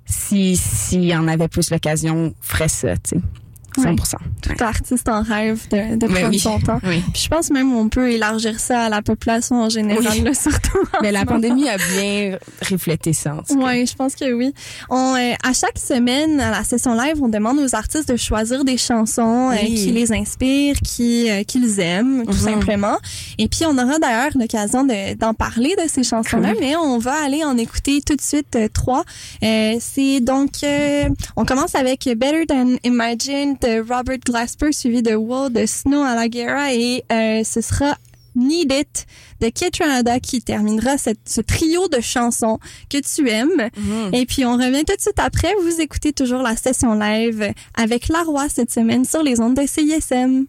si 0.06 0.56
s'il 0.56 1.14
en 1.16 1.28
avait 1.28 1.48
plus 1.48 1.72
l'occasion 1.72 2.34
ferait 2.42 2.68
ça 2.68 2.96
tu 2.98 3.16
sais 3.16 3.22
100% 3.82 4.14
Tout 4.42 4.64
artiste 4.64 5.10
en 5.10 5.22
rêve 5.22 5.68
de, 5.70 5.96
de 5.98 6.08
Mais 6.08 6.20
prendre 6.22 6.30
oui. 6.30 6.40
son 6.40 6.60
temps. 6.60 6.80
oui 6.84 7.02
Puis 7.14 7.24
je 7.24 7.30
pense 7.30 7.50
même 7.52 7.74
on 7.74 7.90
peut 7.90 8.12
élargir 8.12 8.60
ça 8.60 8.84
à 8.84 8.90
la 8.90 9.02
population 9.02 9.62
en 9.64 9.70
général, 9.70 10.06
Oui. 10.12 10.22
là, 10.22 10.34
surtout. 10.34 10.78
en 10.94 11.02
mais 11.02 11.12
la 11.12 11.26
pandémie 11.26 11.68
a 11.70 11.78
bien 11.78 12.38
reflété 12.70 13.14
ça. 13.14 13.38
Oui, 13.52 13.86
je 13.86 13.96
pense 13.96 14.16
que 14.16 14.32
oui. 14.34 14.54
On, 14.90 15.16
euh, 15.16 15.34
à 15.44 15.54
chaque 15.54 15.78
semaine, 15.78 16.40
à 16.40 16.52
la 16.52 16.64
session 16.64 16.94
live, 16.96 17.22
on 17.22 17.28
demande 17.30 17.60
aux 17.60 17.76
artistes 17.76 18.10
de 18.12 18.18
choisir 18.18 18.64
des 18.66 18.78
chansons 18.78 19.52
euh, 19.52 19.56
Oui. 19.62 19.76
qui 19.76 19.92
les 19.92 20.12
inspirent, 20.14 20.78
qui 20.84 21.30
euh, 21.30 21.44
qu'ils 21.44 21.80
aiment, 21.80 22.24
tout 22.26 22.32
Mhm. 22.34 22.38
simplement. 22.40 22.98
Et 23.38 23.48
puis, 23.48 23.66
on 23.66 23.78
aura 23.78 24.00
d'ailleurs 24.00 24.32
l'occasion 24.36 24.84
de- 24.84 25.16
d'en 25.16 25.34
parler 25.34 25.76
de 25.84 25.90
ces 25.90 26.04
chansons-là, 26.04 26.52
Cool. 26.54 26.60
mais 26.60 26.76
on 26.76 26.98
va 26.98 27.14
aller 27.26 27.44
en 27.44 27.58
écouter 27.58 28.02
tout 28.06 28.16
de 28.16 28.22
suite 28.22 28.56
euh, 28.56 28.68
trois. 28.74 29.04
Euh, 29.44 29.76
C'est 29.80 30.20
donc, 30.20 30.52
euh, 30.64 31.10
on 31.36 31.46
commence 31.46 31.76
avec 31.76 32.04
Better 32.18 32.46
Than 32.48 32.76
Imagine 32.84 33.58
de 33.66 33.80
Robert 33.80 34.20
Glasper, 34.24 34.72
suivi 34.72 35.02
de 35.02 35.16
Wool 35.16 35.52
de 35.52 35.66
Snow 35.66 36.04
à 36.04 36.14
la 36.14 36.28
Guerra, 36.28 36.72
et 36.74 37.04
euh, 37.12 37.44
ce 37.44 37.62
sera 37.62 37.98
Need 38.36 38.72
It 38.72 39.06
de 39.42 39.50
Kid 39.50 39.72
Tranada 39.72 40.20
qui 40.20 40.42
terminera 40.42 41.00
cette, 41.00 41.28
ce 41.28 41.42
trio 41.42 41.88
de 41.88 42.00
chansons 42.00 42.60
que 42.90 42.98
tu 43.00 43.28
aimes. 43.28 43.70
Mhm. 43.76 44.14
Et 44.14 44.26
puis 44.28 44.46
on 44.46 44.54
revient 44.54 44.84
tout 44.86 44.96
de 44.96 45.02
suite 45.02 45.20
après. 45.20 45.52
Vous 45.64 45.82
écoutez 45.82 46.14
toujours 46.14 46.44
la 46.44 46.56
session 46.56 46.94
live 46.94 47.54
avec 47.74 48.08
La 48.10 48.22
Roi 48.22 48.50
cette 48.50 48.72
semaine 48.72 49.04
sur 49.04 49.24
les 49.24 49.40
ondes 49.40 49.56
de 49.56 49.66
CISM. 49.66 50.46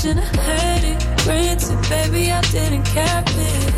Passion. 0.00 0.16
Had 0.16 0.84
it, 0.84 0.98
granted, 1.24 1.88
baby, 1.88 2.30
I 2.30 2.40
didn't 2.42 2.84
cap 2.84 3.28
it. 3.28 3.74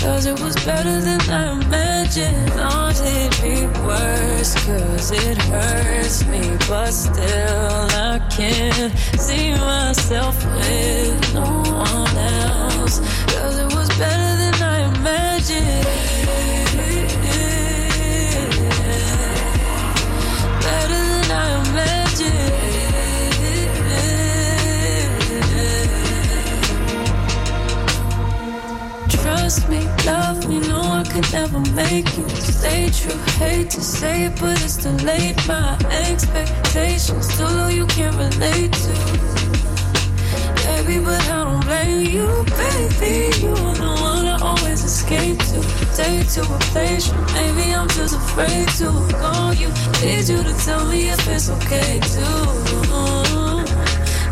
Cause 0.00 0.26
it 0.26 0.40
was 0.40 0.54
better 0.64 1.00
than 1.00 1.20
I 1.22 1.52
imagined. 1.52 2.52
Thought 2.52 3.00
it'd 3.00 3.42
be 3.42 3.66
worse, 3.84 4.54
cause 4.64 5.10
it 5.10 5.38
hurts 5.38 6.24
me. 6.26 6.56
But 6.68 6.92
still, 6.92 7.86
I 8.12 8.20
can't 8.30 8.96
see 9.18 9.50
myself 9.52 10.36
with 10.54 11.34
no 11.34 11.62
one 11.72 12.16
else. 12.16 13.00
Cause 13.32 13.58
it 13.58 13.75
love 30.06 30.48
me, 30.48 30.60
no, 30.60 30.80
I 30.80 31.04
could 31.04 31.30
never 31.32 31.60
make 31.74 32.06
you 32.16 32.28
stay 32.28 32.88
true. 32.90 33.18
Hate 33.38 33.70
to 33.70 33.80
say 33.80 34.26
it, 34.26 34.40
but 34.40 34.56
it's 34.64 34.76
too 34.82 34.96
late. 35.04 35.36
My 35.48 35.76
expectations 36.08 37.36
too 37.36 37.44
low, 37.44 37.68
you 37.68 37.86
can't 37.86 38.16
relate 38.16 38.72
to. 38.72 38.92
Baby, 40.64 40.98
but 41.04 41.20
I 41.28 41.44
don't 41.44 41.64
blame 41.66 42.06
you, 42.16 42.28
baby. 42.60 43.14
You're 43.42 43.74
the 43.84 43.92
one 44.10 44.26
I 44.26 44.38
always 44.40 44.84
escape 44.84 45.38
to. 45.38 45.62
Stay 45.94 46.22
to 46.34 46.42
a 46.42 46.58
place, 46.72 47.12
maybe 47.34 47.74
I'm 47.74 47.88
just 47.88 48.14
afraid 48.14 48.68
to 48.80 48.88
call 49.20 49.52
you. 49.54 49.68
Need 50.02 50.28
you 50.28 50.42
to 50.42 50.54
tell 50.64 50.84
me 50.86 51.08
if 51.10 51.28
it's 51.28 51.48
okay 51.50 52.00
too. 52.14 52.66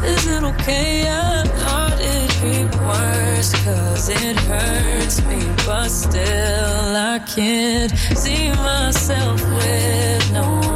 Is 0.05 0.27
it 0.27 0.43
okay? 0.43 1.09
I 1.09 1.45
thought 1.61 1.99
it 2.01 2.34
keep 2.45 2.75
words 2.77 3.53
cause 3.65 4.09
it 4.09 4.37
hurts 4.41 5.25
me 5.25 5.41
but 5.65 5.89
still 5.89 6.97
I 7.13 7.19
can't 7.27 7.91
see 8.23 8.51
myself 8.51 9.41
with 9.57 10.33
no 10.33 10.74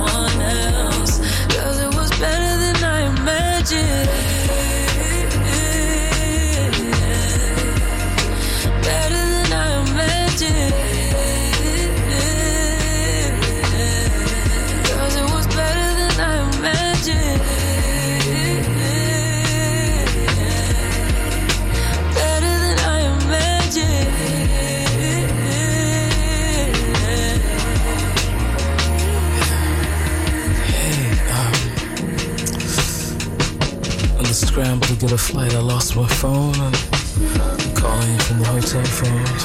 phones. 38.89 39.45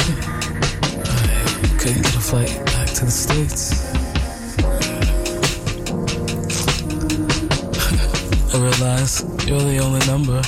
I 1.06 1.08
couldn't 1.79 2.03
get 2.03 2.15
a 2.15 2.19
flight 2.19 2.65
back 2.65 2.88
to 2.89 3.06
the 3.06 3.12
States. 3.12 3.84
I 8.53 8.58
realized 8.60 9.25
you're 9.47 9.60
the 9.60 9.79
only 9.79 10.06
number 10.06 10.41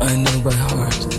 I 0.00 0.16
know 0.16 0.40
by 0.42 0.54
heart. 0.54 1.09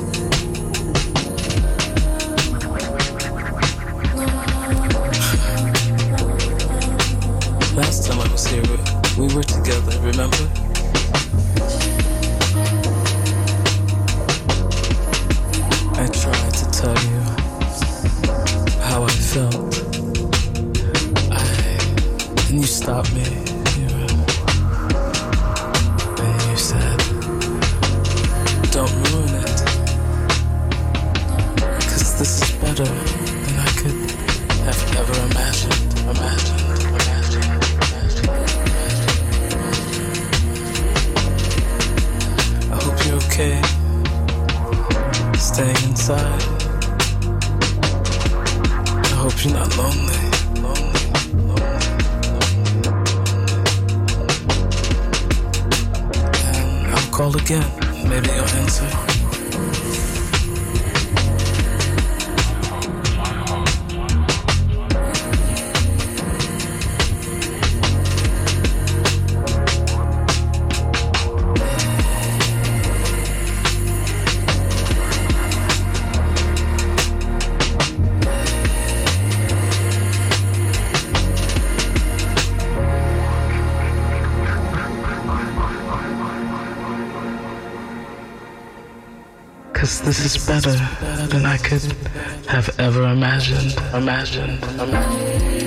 imagine, 93.42 93.74
imagine, 93.98 94.60
imagine. 94.80 95.61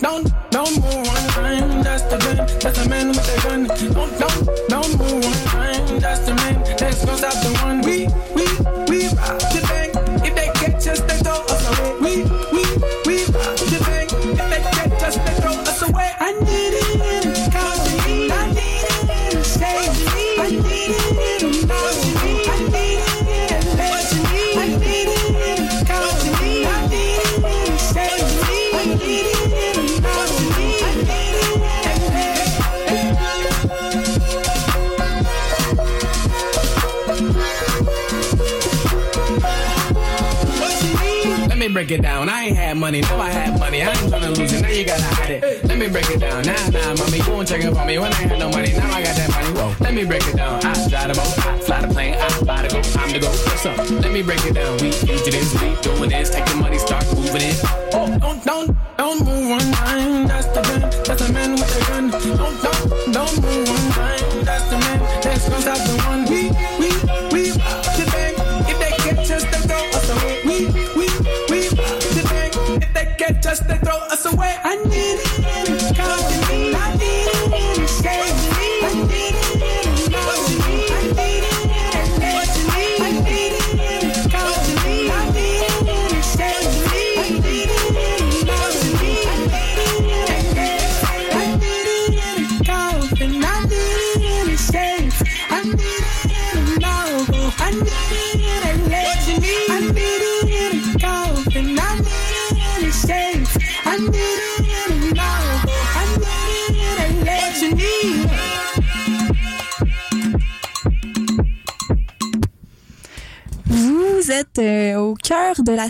down. 0.00 0.33
Someone 47.44 47.60
checking 47.60 47.76
for 47.76 47.84
me 47.84 47.98
when 47.98 48.12
I 48.12 48.16
had 48.16 48.38
no 48.38 48.48
money. 48.48 48.72
Now 48.72 48.90
I 48.90 49.02
got 49.02 49.16
that 49.16 49.30
money. 49.30 49.58
Whoa, 49.58 49.76
let 49.80 49.92
me 49.92 50.04
break 50.04 50.26
it 50.26 50.36
down. 50.36 50.64
I 50.64 50.88
drive 50.88 51.08
the 51.08 51.14
boat, 51.14 51.46
I 51.46 51.58
fly 51.58 51.80
the 51.82 51.88
plane, 51.92 52.14
I 52.14 52.44
buy 52.44 52.62
the 52.62 52.68
go. 52.68 53.00
I'm 53.00 53.12
the 53.12 53.18
go. 53.18 53.28
What's 53.28 53.66
up? 53.66 53.90
Let 54.02 54.12
me 54.12 54.22
break 54.22 54.44
it 54.46 54.54
down. 54.54 54.72
We 54.78 54.90
do 54.90 55.30
this, 55.30 55.52
we 55.60 55.74
doing 55.82 56.10
this. 56.10 56.30
Take 56.30 56.46
the 56.46 56.56
money, 56.56 56.78
start 56.78 57.04
moving 57.14 57.42
it 57.42 57.83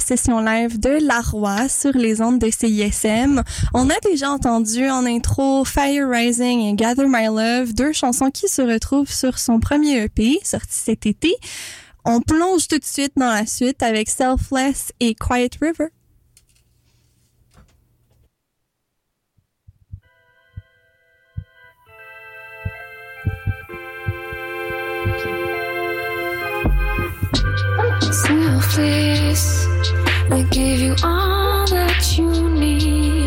session 0.01 0.41
live 0.41 0.79
de 0.79 0.99
La 1.07 1.21
Roi 1.21 1.69
sur 1.69 1.93
les 1.93 2.21
ondes 2.21 2.39
de 2.39 2.51
CISM. 2.51 3.43
On 3.73 3.91
a 3.91 3.99
déjà 4.03 4.31
entendu 4.31 4.89
en 4.89 5.07
intro 5.07 5.65
Fire 5.65 6.09
Rising 6.09 6.61
et 6.61 6.75
Gather 6.75 7.07
My 7.09 7.27
Love, 7.27 7.75
deux 7.75 7.93
chansons 7.93 8.31
qui 8.31 8.49
se 8.49 8.63
retrouvent 8.63 9.13
sur 9.13 9.39
son 9.39 9.61
premier 9.61 10.05
EP 10.05 10.39
sorti 10.43 10.73
cet 10.73 11.07
été. 11.07 11.35
On 12.05 12.21
plonge 12.21 12.69
tout 12.69 12.79
de 12.79 12.85
suite 12.85 13.13
dans 13.17 13.33
la 13.33 13.47
suite 13.47 13.83
avec 13.83 14.11
Selfless 14.11 14.93
et 15.01 15.15
Quiet 15.15 15.51
River. 15.61 15.89
I 30.35 30.43
gave 30.43 30.81
you 30.81 30.97
all 31.05 31.65
that 31.69 32.19
you 32.19 32.51
need. 32.51 33.24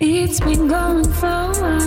It's 0.00 0.40
been 0.40 0.66
going 0.66 1.04
for 1.12 1.26
a 1.26 1.52
while. 1.54 1.84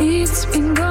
It's 0.00 0.44
been 0.46 0.74
going 0.74 0.85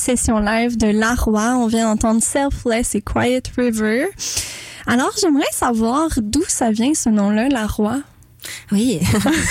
session 0.00 0.40
live 0.40 0.78
de 0.78 0.86
La 0.86 1.14
Roi, 1.14 1.56
on 1.56 1.66
vient 1.66 1.84
d'entendre 1.84 2.22
Selfless 2.22 2.94
et 2.94 3.02
Quiet 3.02 3.42
River. 3.56 4.06
Alors, 4.86 5.12
j'aimerais 5.20 5.52
savoir 5.52 6.08
d'où 6.16 6.42
ça 6.48 6.70
vient 6.70 6.94
ce 6.94 7.10
nom-là, 7.10 7.48
La 7.48 7.66
Roi? 7.66 8.00
Oui, 8.72 9.00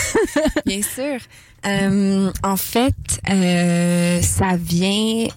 bien 0.66 0.82
sûr. 0.82 1.20
Euh, 1.68 2.32
en 2.44 2.58
fait, 2.58 2.96
euh, 3.30 4.20
ça 4.24 4.56
vient 4.58 5.28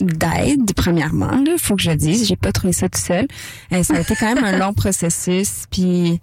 d'aide, 0.00 0.72
premièrement. 0.74 1.44
Il 1.46 1.58
faut 1.58 1.76
que 1.76 1.82
je 1.82 1.90
le 1.90 1.96
dise, 1.96 2.26
j'ai 2.26 2.36
pas 2.36 2.50
trouvé 2.50 2.72
ça 2.72 2.88
tout 2.88 3.00
seul. 3.00 3.26
Euh, 3.72 3.82
ça 3.82 3.96
a 3.96 4.00
été 4.00 4.16
quand 4.16 4.34
même 4.34 4.42
un 4.42 4.56
long 4.56 4.72
processus, 4.72 5.64
puis 5.70 6.18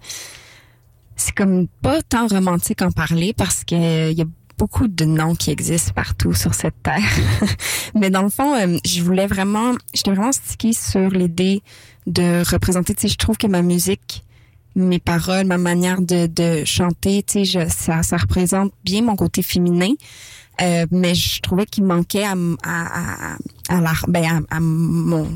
c'est 1.14 1.34
comme 1.36 1.68
pas 1.82 2.02
tant 2.02 2.26
romantique 2.26 2.82
en 2.82 2.90
parler 2.90 3.32
parce 3.32 3.62
que 3.62 4.10
il 4.10 4.18
y 4.18 4.22
a 4.22 4.26
beaucoup 4.60 4.88
de 4.88 5.06
noms 5.06 5.34
qui 5.34 5.50
existent 5.50 5.92
partout 5.94 6.34
sur 6.34 6.52
cette 6.52 6.74
terre. 6.82 7.10
Mais 7.94 8.10
dans 8.10 8.22
le 8.22 8.28
fond, 8.28 8.54
euh, 8.54 8.76
je 8.84 9.02
voulais 9.02 9.26
vraiment, 9.26 9.72
j'étais 9.94 10.10
vraiment 10.10 10.32
stickée 10.32 10.74
sur 10.74 11.08
l'idée 11.08 11.62
de 12.06 12.42
représenter, 12.50 12.94
tu 12.94 13.02
sais, 13.02 13.08
je 13.08 13.16
trouve 13.16 13.38
que 13.38 13.46
ma 13.46 13.62
musique, 13.62 14.22
mes 14.76 14.98
paroles, 14.98 15.46
ma 15.46 15.56
manière 15.56 16.02
de, 16.02 16.26
de 16.26 16.64
chanter, 16.66 17.22
tu 17.22 17.46
sais, 17.46 17.68
ça, 17.70 18.02
ça 18.02 18.18
représente 18.18 18.70
bien 18.84 19.00
mon 19.02 19.16
côté 19.16 19.40
féminin. 19.42 19.92
Euh, 20.60 20.84
mais 20.90 21.14
je 21.14 21.40
trouvais 21.40 21.64
qu'il 21.64 21.84
manquait 21.84 22.24
à, 22.24 22.34
à, 22.62 23.32
à, 23.32 23.36
à, 23.70 23.80
la- 23.80 23.92
ben, 24.08 24.44
à, 24.50 24.56
à 24.56 24.60
mon 24.60 25.26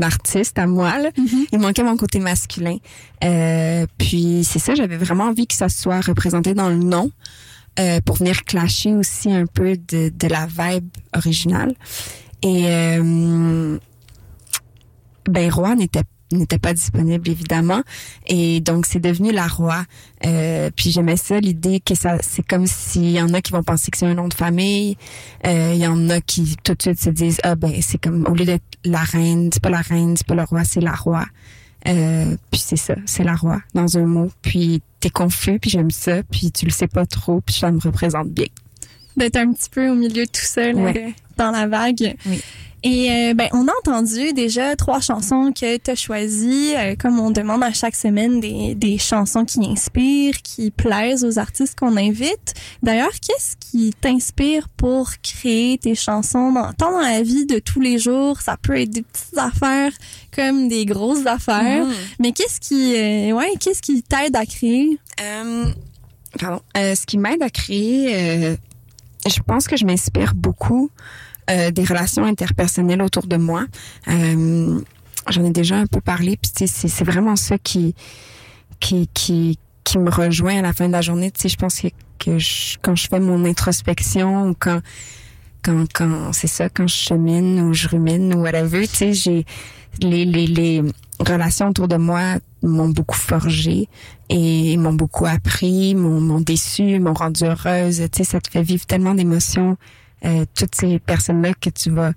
artiste, 0.00 0.58
à 0.58 0.66
moi, 0.66 0.98
là. 0.98 1.10
il 1.52 1.58
manquait 1.60 1.84
mon 1.84 1.96
côté 1.96 2.18
masculin. 2.18 2.78
Euh, 3.22 3.86
puis 3.96 4.42
c'est 4.44 4.58
ça, 4.58 4.74
j'avais 4.74 4.96
vraiment 4.96 5.26
envie 5.28 5.46
que 5.46 5.54
ça 5.54 5.68
soit 5.68 6.00
représenté 6.00 6.52
dans 6.54 6.68
le 6.68 6.76
nom. 6.82 7.12
Euh, 7.78 8.00
pour 8.04 8.16
venir 8.16 8.44
clasher 8.44 8.94
aussi 8.94 9.30
un 9.30 9.46
peu 9.46 9.76
de, 9.76 10.10
de 10.10 10.28
la 10.28 10.46
vibe 10.46 10.88
originale. 11.14 11.74
Et 12.42 12.64
euh, 12.66 13.78
ben 15.26 15.50
Roi 15.50 15.74
n'était 15.74 16.02
n'était 16.32 16.58
pas 16.58 16.74
disponible 16.74 17.28
évidemment. 17.28 17.82
Et 18.26 18.60
donc 18.60 18.86
c'est 18.86 19.00
devenu 19.00 19.32
la 19.32 19.46
Roi 19.46 19.84
euh, 20.26 20.70
puis 20.74 20.90
j'aimais 20.90 21.16
ça 21.16 21.38
l'idée 21.40 21.80
que 21.80 21.94
ça 21.94 22.16
c'est 22.20 22.46
comme 22.46 22.66
s'il 22.66 23.10
y 23.10 23.20
en 23.20 23.32
a 23.34 23.40
qui 23.40 23.52
vont 23.52 23.62
penser 23.62 23.90
que 23.90 23.98
c'est 23.98 24.06
un 24.06 24.14
nom 24.14 24.28
de 24.28 24.34
famille. 24.34 24.96
Euh, 25.46 25.72
il 25.74 25.80
y 25.80 25.86
en 25.86 26.08
a 26.10 26.20
qui 26.20 26.56
tout 26.64 26.74
de 26.74 26.82
suite 26.82 27.00
se 27.00 27.10
disent 27.10 27.40
ah 27.42 27.54
ben 27.54 27.72
c'est 27.80 27.98
comme 27.98 28.26
au 28.28 28.34
lieu 28.34 28.44
d'être 28.44 28.64
la 28.84 29.02
reine 29.02 29.50
c'est 29.52 29.62
pas 29.62 29.70
la 29.70 29.80
reine 29.80 30.16
c'est 30.16 30.26
pas 30.26 30.34
le 30.34 30.44
roi 30.44 30.64
c'est 30.64 30.80
la 30.80 30.94
roi 30.94 31.24
euh, 31.88 32.36
puis 32.50 32.60
c'est 32.60 32.76
ça 32.76 32.94
c'est 33.06 33.24
la 33.24 33.34
roi 33.34 33.60
dans 33.74 33.98
un 33.98 34.04
mot 34.06 34.30
puis 34.42 34.82
t'es 35.00 35.10
confus 35.10 35.58
puis 35.58 35.70
j'aime 35.70 35.90
ça 35.90 36.22
puis 36.24 36.52
tu 36.52 36.64
le 36.64 36.70
sais 36.70 36.86
pas 36.88 37.06
trop 37.06 37.40
puis 37.40 37.54
ça 37.56 37.70
me 37.72 37.80
représente 37.80 38.28
bien 38.30 38.46
D'être 39.16 39.36
un 39.36 39.52
petit 39.52 39.68
peu 39.68 39.90
au 39.90 39.94
milieu 39.94 40.26
tout 40.26 40.40
seul 40.40 40.74
Ouais. 40.76 41.04
euh, 41.08 41.10
dans 41.36 41.50
la 41.50 41.66
vague. 41.66 42.16
Oui. 42.24 42.40
Et 42.84 43.10
euh, 43.12 43.34
ben, 43.34 43.48
on 43.52 43.68
a 43.68 43.72
entendu 43.80 44.32
déjà 44.32 44.74
trois 44.74 45.00
chansons 45.00 45.52
que 45.52 45.76
tu 45.76 45.90
as 45.90 45.94
choisies, 45.94 46.74
euh, 46.76 46.96
comme 46.98 47.20
on 47.20 47.30
demande 47.30 47.62
à 47.62 47.72
chaque 47.72 47.94
semaine 47.94 48.40
des, 48.40 48.74
des 48.74 48.98
chansons 48.98 49.44
qui 49.44 49.60
inspirent, 49.64 50.42
qui 50.42 50.72
plaisent 50.72 51.24
aux 51.24 51.38
artistes 51.38 51.78
qu'on 51.78 51.96
invite. 51.96 52.54
D'ailleurs, 52.82 53.12
qu'est-ce 53.24 53.54
qui 53.56 53.92
t'inspire 54.00 54.68
pour 54.68 55.10
créer 55.22 55.78
tes 55.78 55.94
chansons, 55.94 56.52
dans, 56.52 56.72
tant 56.72 56.90
dans 56.90 57.00
la 57.00 57.22
vie 57.22 57.46
de 57.46 57.60
tous 57.60 57.80
les 57.80 57.98
jours, 57.98 58.40
ça 58.40 58.56
peut 58.60 58.80
être 58.80 58.90
des 58.90 59.02
petites 59.02 59.38
affaires 59.38 59.92
comme 60.34 60.66
des 60.68 60.84
grosses 60.84 61.26
affaires, 61.26 61.84
Mhm. 61.86 61.92
mais 62.18 62.32
qu'est-ce 62.32 62.58
qui, 62.58 62.96
euh, 62.96 63.32
ouais, 63.32 63.52
qu'est-ce 63.60 63.82
qui 63.82 64.02
t'aide 64.02 64.34
à 64.34 64.44
créer? 64.44 64.98
Euh, 65.20 65.66
pardon. 66.40 66.60
Euh, 66.76 66.94
ce 66.96 67.06
qui 67.06 67.16
m'aide 67.18 67.42
à 67.42 67.50
créer, 67.50 68.14
euh, 68.16 68.56
je 69.26 69.40
pense 69.46 69.68
que 69.68 69.76
je 69.76 69.84
m'inspire 69.84 70.34
beaucoup 70.34 70.90
euh, 71.50 71.70
des 71.70 71.84
relations 71.84 72.24
interpersonnelles 72.24 73.02
autour 73.02 73.26
de 73.26 73.36
moi. 73.36 73.64
Euh, 74.08 74.80
J'en 75.28 75.44
ai 75.44 75.50
déjà 75.50 75.76
un 75.76 75.86
peu 75.86 76.00
parlé, 76.00 76.36
puis 76.36 76.66
c'est 76.66 77.04
vraiment 77.04 77.36
ça 77.36 77.56
qui 77.56 77.94
qui 78.80 79.08
qui 79.14 79.56
qui 79.84 79.98
me 79.98 80.10
rejoint 80.10 80.58
à 80.58 80.62
la 80.62 80.72
fin 80.72 80.88
de 80.88 80.92
la 80.92 81.00
journée. 81.00 81.30
Tu 81.30 81.42
sais, 81.42 81.48
je 81.48 81.56
pense 81.56 81.80
que, 81.80 81.88
que 82.18 82.38
je- 82.40 82.76
quand 82.82 82.96
je 82.96 83.06
fais 83.08 83.20
mon 83.20 83.44
introspection 83.44 84.48
ou 84.48 84.54
quand 84.58 84.80
quand 85.62 85.84
quand 85.92 86.32
c'est 86.32 86.48
ça, 86.48 86.68
quand 86.68 86.88
je 86.88 86.96
chemine 86.96 87.60
ou 87.60 87.72
je 87.72 87.86
rumine 87.86 88.34
ou 88.34 88.40
whatever, 88.42 88.88
tu 88.88 88.96
sais, 88.96 89.12
j'ai 89.12 89.46
les 90.00 90.24
les 90.24 90.46
les 90.48 90.82
relations 91.20 91.68
autour 91.68 91.86
de 91.86 91.96
moi 91.96 92.38
m'ont 92.64 92.88
beaucoup 92.88 93.16
forgé 93.16 93.88
et 94.28 94.76
m'ont 94.76 94.92
beaucoup 94.94 95.26
appris, 95.26 95.94
m'ont 95.94 96.40
déçu, 96.40 96.98
m'ont 96.98 97.14
rendu 97.14 97.44
heureuse. 97.44 97.98
Tu 98.10 98.18
sais, 98.18 98.24
ça 98.24 98.40
te 98.40 98.50
fait 98.50 98.62
vivre 98.62 98.86
tellement 98.86 99.14
d'émotions. 99.14 99.76
Euh, 100.24 100.44
toutes 100.54 100.74
ces 100.74 100.98
personnes-là 100.98 101.54
que 101.54 101.70
tu 101.70 101.90
vas 101.90 102.12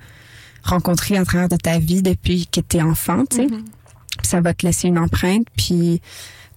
rencontrer 0.64 1.18
à 1.18 1.26
travers 1.26 1.50
de 1.50 1.56
ta 1.56 1.80
vie 1.80 2.02
depuis 2.02 2.48
que 2.48 2.60
t'es 2.60 2.82
enfant, 2.82 3.24
tu 3.30 3.38
sais. 3.38 3.48
Puis 3.48 4.28
ça 4.28 4.42
va 4.42 4.54
te 4.54 4.66
laisser 4.66 4.88
une 4.88 4.98
empreinte. 4.98 5.48
Puis 5.56 6.02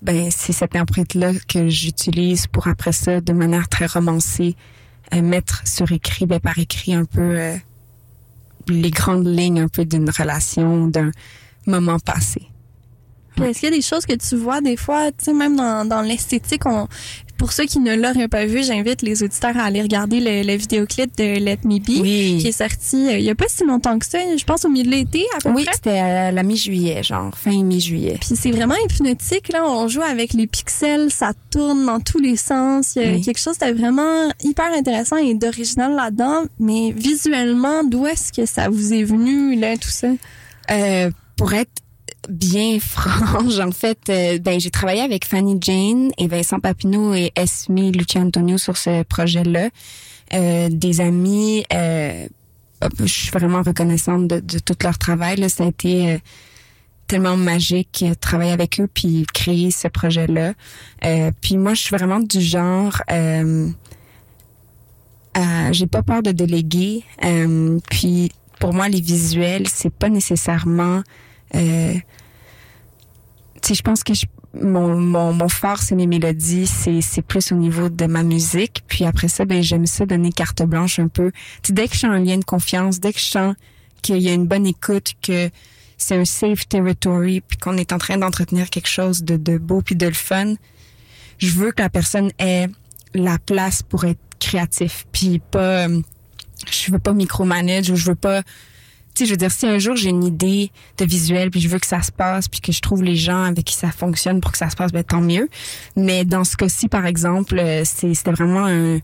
ben 0.01 0.31
c'est 0.31 0.53
cette 0.53 0.77
empreinte 0.77 1.15
là 1.15 1.33
que 1.49 1.69
j'utilise 1.69 2.47
pour 2.47 2.68
après 2.68 2.93
ça 2.93 3.20
de 3.20 3.33
manière 3.33 3.68
très 3.68 3.87
romancée 3.87 4.55
euh, 5.14 5.22
mettre 5.22 5.66
sur 5.66 5.91
écrit, 5.91 6.27
ben 6.27 6.39
par 6.39 6.59
écrit 6.59 6.95
un 6.95 7.05
peu 7.05 7.39
euh, 7.39 7.57
les 8.68 8.91
grandes 8.91 9.27
lignes 9.27 9.61
un 9.61 9.68
peu 9.68 9.85
d'une 9.85 10.11
relation, 10.11 10.87
d'un 10.87 11.11
moment 11.66 11.99
passé. 11.99 12.43
Est-ce 13.43 13.61
qu'il 13.61 13.68
y 13.68 13.72
a 13.72 13.77
des 13.77 13.83
choses 13.83 14.05
que 14.05 14.14
tu 14.14 14.37
vois 14.37 14.61
des 14.61 14.77
fois, 14.77 15.12
tu 15.12 15.27
sais, 15.27 15.33
même 15.33 15.57
dans, 15.57 15.87
dans 15.87 16.03
l'esthétique, 16.03 16.66
on, 16.66 16.89
pour 17.39 17.53
ceux 17.53 17.64
qui 17.64 17.78
ne 17.78 17.95
l'auraient 17.95 18.28
pas 18.28 18.45
vu, 18.45 18.62
j'invite 18.62 19.01
les 19.03 19.22
auditeurs 19.22 19.57
à 19.57 19.62
aller 19.62 19.80
regarder 19.80 20.20
le, 20.20 20.43
le 20.47 20.57
vidéoclip 20.57 21.16
de 21.16 21.39
Let 21.39 21.61
Me 21.64 21.78
Be, 21.78 22.01
Oui. 22.03 22.39
qui 22.41 22.49
est 22.49 22.53
sorti 22.53 22.97
euh, 23.09 23.18
il 23.18 23.24
y 23.24 23.30
a 23.30 23.34
pas 23.34 23.47
si 23.49 23.64
longtemps 23.64 23.99
que 23.99 24.05
ça, 24.07 24.18
je 24.36 24.45
pense 24.45 24.64
au 24.64 24.68
milieu 24.68 24.84
de 24.84 24.91
l'été 24.97 25.24
à 25.36 25.39
peu 25.41 25.51
Oui, 25.55 25.64
près. 25.64 25.74
c'était 25.74 25.99
à 25.99 26.32
la 26.32 26.43
mi-juillet, 26.43 27.03
genre 27.03 27.32
fin 27.36 27.62
mi-juillet. 27.62 28.18
Puis 28.20 28.36
c'est 28.36 28.51
vraiment 28.51 28.74
hypnotique, 28.84 29.53
là. 29.53 29.64
On 29.66 29.89
joue 29.89 30.03
avec 30.03 30.32
les 30.34 30.47
pixels, 30.47 31.11
ça 31.11 31.32
tourne 31.51 31.86
dans 31.86 32.01
tous 32.01 32.18
les 32.18 32.36
sens. 32.36 32.97
Il 32.97 33.03
y 33.03 33.07
a 33.07 33.12
Oui. 33.12 33.20
quelque 33.22 33.39
chose 33.41 33.57
de 33.59 33.72
vraiment 33.72 34.28
hyper 34.43 34.72
intéressant 34.76 35.16
et 35.16 35.34
d'original 35.34 35.95
là-dedans. 35.95 36.43
Mais 36.59 36.93
visuellement, 36.97 37.84
d'où 37.84 38.07
est-ce 38.07 38.32
que 38.32 38.47
ça 38.47 38.68
vous 38.68 38.93
est 38.93 39.05
venu, 39.05 39.55
là, 39.59 39.76
tout 39.76 39.89
ça? 39.89 40.09
Euh, 40.70 41.11
pour 41.36 41.55
être 41.55 41.70
bien 42.29 42.79
franche, 42.81 43.59
en 43.59 43.72
fait, 43.72 43.99
euh, 44.09 44.39
ben 44.39 44.61
j'ai 44.61 44.70
travaillé 44.70 45.01
avec 45.01 45.24
Fanny 45.24 45.59
Jane 45.61 46.11
et 46.18 46.29
Vincent 46.29 46.61
Papineau 46.61 47.14
et 47.14 47.33
Esme 47.37 47.91
Lucia 47.91 48.20
Antonio 48.20 48.59
sur 48.59 48.76
ce 48.76 49.03
projet-là. 49.03 49.70
Euh, 50.35 50.68
des 50.70 51.01
amis, 51.01 51.64
euh, 51.72 52.26
je 53.01 53.07
suis 53.07 53.31
vraiment 53.31 53.62
reconnaissante 53.62 54.29
de, 54.29 54.41
de 54.41 54.59
tout 54.59 54.76
leur 54.83 54.99
travail. 54.99 55.37
Là. 55.37 55.49
Ça 55.49 55.64
a 55.64 55.68
été 55.68 56.12
euh, 56.12 56.18
tellement 57.07 57.37
magique 57.37 58.05
euh, 58.07 58.11
de 58.11 58.14
travailler 58.14 58.53
avec 58.53 58.81
eux 58.81 58.89
puis 58.93 59.26
créer 59.33 59.70
ce 59.70 59.89
projet-là. 59.89 60.53
Euh, 61.05 61.31
puis 61.41 61.57
moi, 61.57 61.74
je 61.74 61.83
suis 61.83 61.97
vraiment 61.97 62.20
du 62.20 62.41
genre. 62.41 63.03
Euh, 63.11 63.70
j'ai 65.72 65.87
pas 65.87 66.03
peur 66.03 66.22
de 66.22 66.33
déléguer. 66.33 67.05
Euh, 67.24 67.79
puis 67.91 68.33
pour 68.61 68.74
moi, 68.74 68.89
les 68.89 69.01
visuels, 69.01 69.68
c'est 69.68 69.93
pas 69.93 70.09
nécessairement. 70.09 71.03
Euh, 71.55 71.95
sais, 73.63 73.75
je 73.75 73.83
pense 73.83 74.03
que 74.05 74.15
je- 74.15 74.27
mon, 74.55 74.97
mon, 74.97 75.33
mon 75.33 75.49
fort, 75.49 75.79
c'est 75.79 75.95
mes 75.95 76.07
mélodies, 76.07 76.67
c'est, 76.67 77.01
c'est 77.03 77.23
plus 77.23 77.53
au 77.53 77.55
niveau 77.57 77.89
de 77.89 78.07
ma 78.07 78.23
musique. 78.23 78.83
Puis 78.89 79.05
après 79.05 79.29
ça, 79.29 79.45
ben 79.45 79.63
j'aime 79.63 79.87
ça 79.87 80.07
donner 80.07 80.33
carte 80.33 80.63
blanche 80.63 80.99
un 80.99 81.09
peu. 81.09 81.31
Tu 81.63 81.69
sais, 81.69 81.73
dès 81.73 81.87
que 81.89 81.95
je 81.95 82.01
sens 82.01 82.11
un 82.11 82.21
lien 82.21 82.39
de 82.39 82.45
confiance, 82.45 82.99
dès 83.01 83.13
que 83.13 83.19
je 83.19 83.25
sens 83.25 83.55
qu'il 84.03 84.19
y 84.19 84.29
a 84.29 84.33
une 84.33 84.47
bonne 84.47 84.67
écoute, 84.67 85.13
que 85.23 85.51
c'est 85.97 86.17
un 86.17 86.25
safe 86.25 86.69
territory, 86.69 87.41
puis 87.41 87.59
qu'on 87.59 87.77
est 87.77 87.93
en 87.93 87.99
train 87.99 88.17
d'entretenir 88.17 88.71
quelque 88.71 88.89
chose 88.89 89.23
de, 89.23 89.37
de 89.37 89.59
beau 89.59 89.83
puis 89.83 89.97
de 89.97 90.07
le 90.07 90.13
fun, 90.15 90.55
je 91.39 91.51
veux 91.51 91.73
que 91.73 91.83
la 91.83 91.91
personne 91.91 92.31
ait 92.39 92.69
la 93.15 93.39
place 93.39 93.83
pour 93.83 94.05
être 94.05 94.21
créatif, 94.39 95.07
puis 95.13 95.41
pas, 95.51 95.89
je 95.89 96.93
veux 96.93 96.99
pas 97.01 97.13
micromanage 97.13 97.91
ou 97.91 97.97
je 97.97 98.07
veux 98.07 98.15
pas, 98.15 98.43
sais, 99.19 99.27
je 99.27 99.31
veux 99.33 99.37
dire, 99.37 99.51
si 99.53 99.66
un 99.66 99.79
jour 99.79 99.95
j'ai 99.97 100.11
une 100.11 100.25
idée 100.25 100.71
de 100.99 101.05
visuel 101.05 101.51
puis 101.51 101.61
je 101.61 101.69
veux 101.69 101.79
que 101.79 101.87
ça 101.87 102.03
se 102.03 102.11
passe 102.12 102.49
puis 102.49 102.61
que 102.61 102.73
je 102.73 102.81
trouve 102.81 103.03
les 103.03 103.16
gens 103.16 103.43
avec 103.45 103.64
qui 103.64 103.75
ça 103.75 103.91
fonctionne 103.91 104.41
pour 104.41 104.53
que 104.53 104.59
ça 104.59 104.71
se 104.71 104.77
passe, 104.77 104.93
ben 104.93 105.05
tant 105.05 105.21
mieux. 105.21 105.49
Mais 105.97 106.25
dans 106.25 106.45
ce 106.45 106.57
cas-ci, 106.57 106.89
par 106.89 107.07
exemple, 107.07 107.59
euh, 107.59 107.83
c'est- 107.85 108.14
c'était 108.14 108.33
vraiment 108.33 108.66
un, 108.66 108.99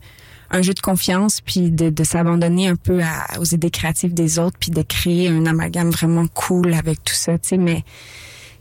un 0.50 0.62
jeu 0.62 0.74
de 0.74 0.80
confiance 0.80 1.40
puis 1.40 1.70
de, 1.70 1.90
de 1.90 2.04
s'abandonner 2.04 2.68
un 2.68 2.76
peu 2.76 3.00
à- 3.02 3.38
aux 3.40 3.44
idées 3.44 3.70
créatives 3.70 4.14
des 4.14 4.38
autres 4.38 4.56
puis 4.60 4.70
de 4.70 4.82
créer 4.82 5.28
un 5.28 5.46
amalgame 5.46 5.90
vraiment 5.90 6.26
cool 6.28 6.74
avec 6.74 7.02
tout 7.04 7.14
ça, 7.14 7.32
tu 7.38 7.48
sais, 7.50 7.56
mais 7.56 7.82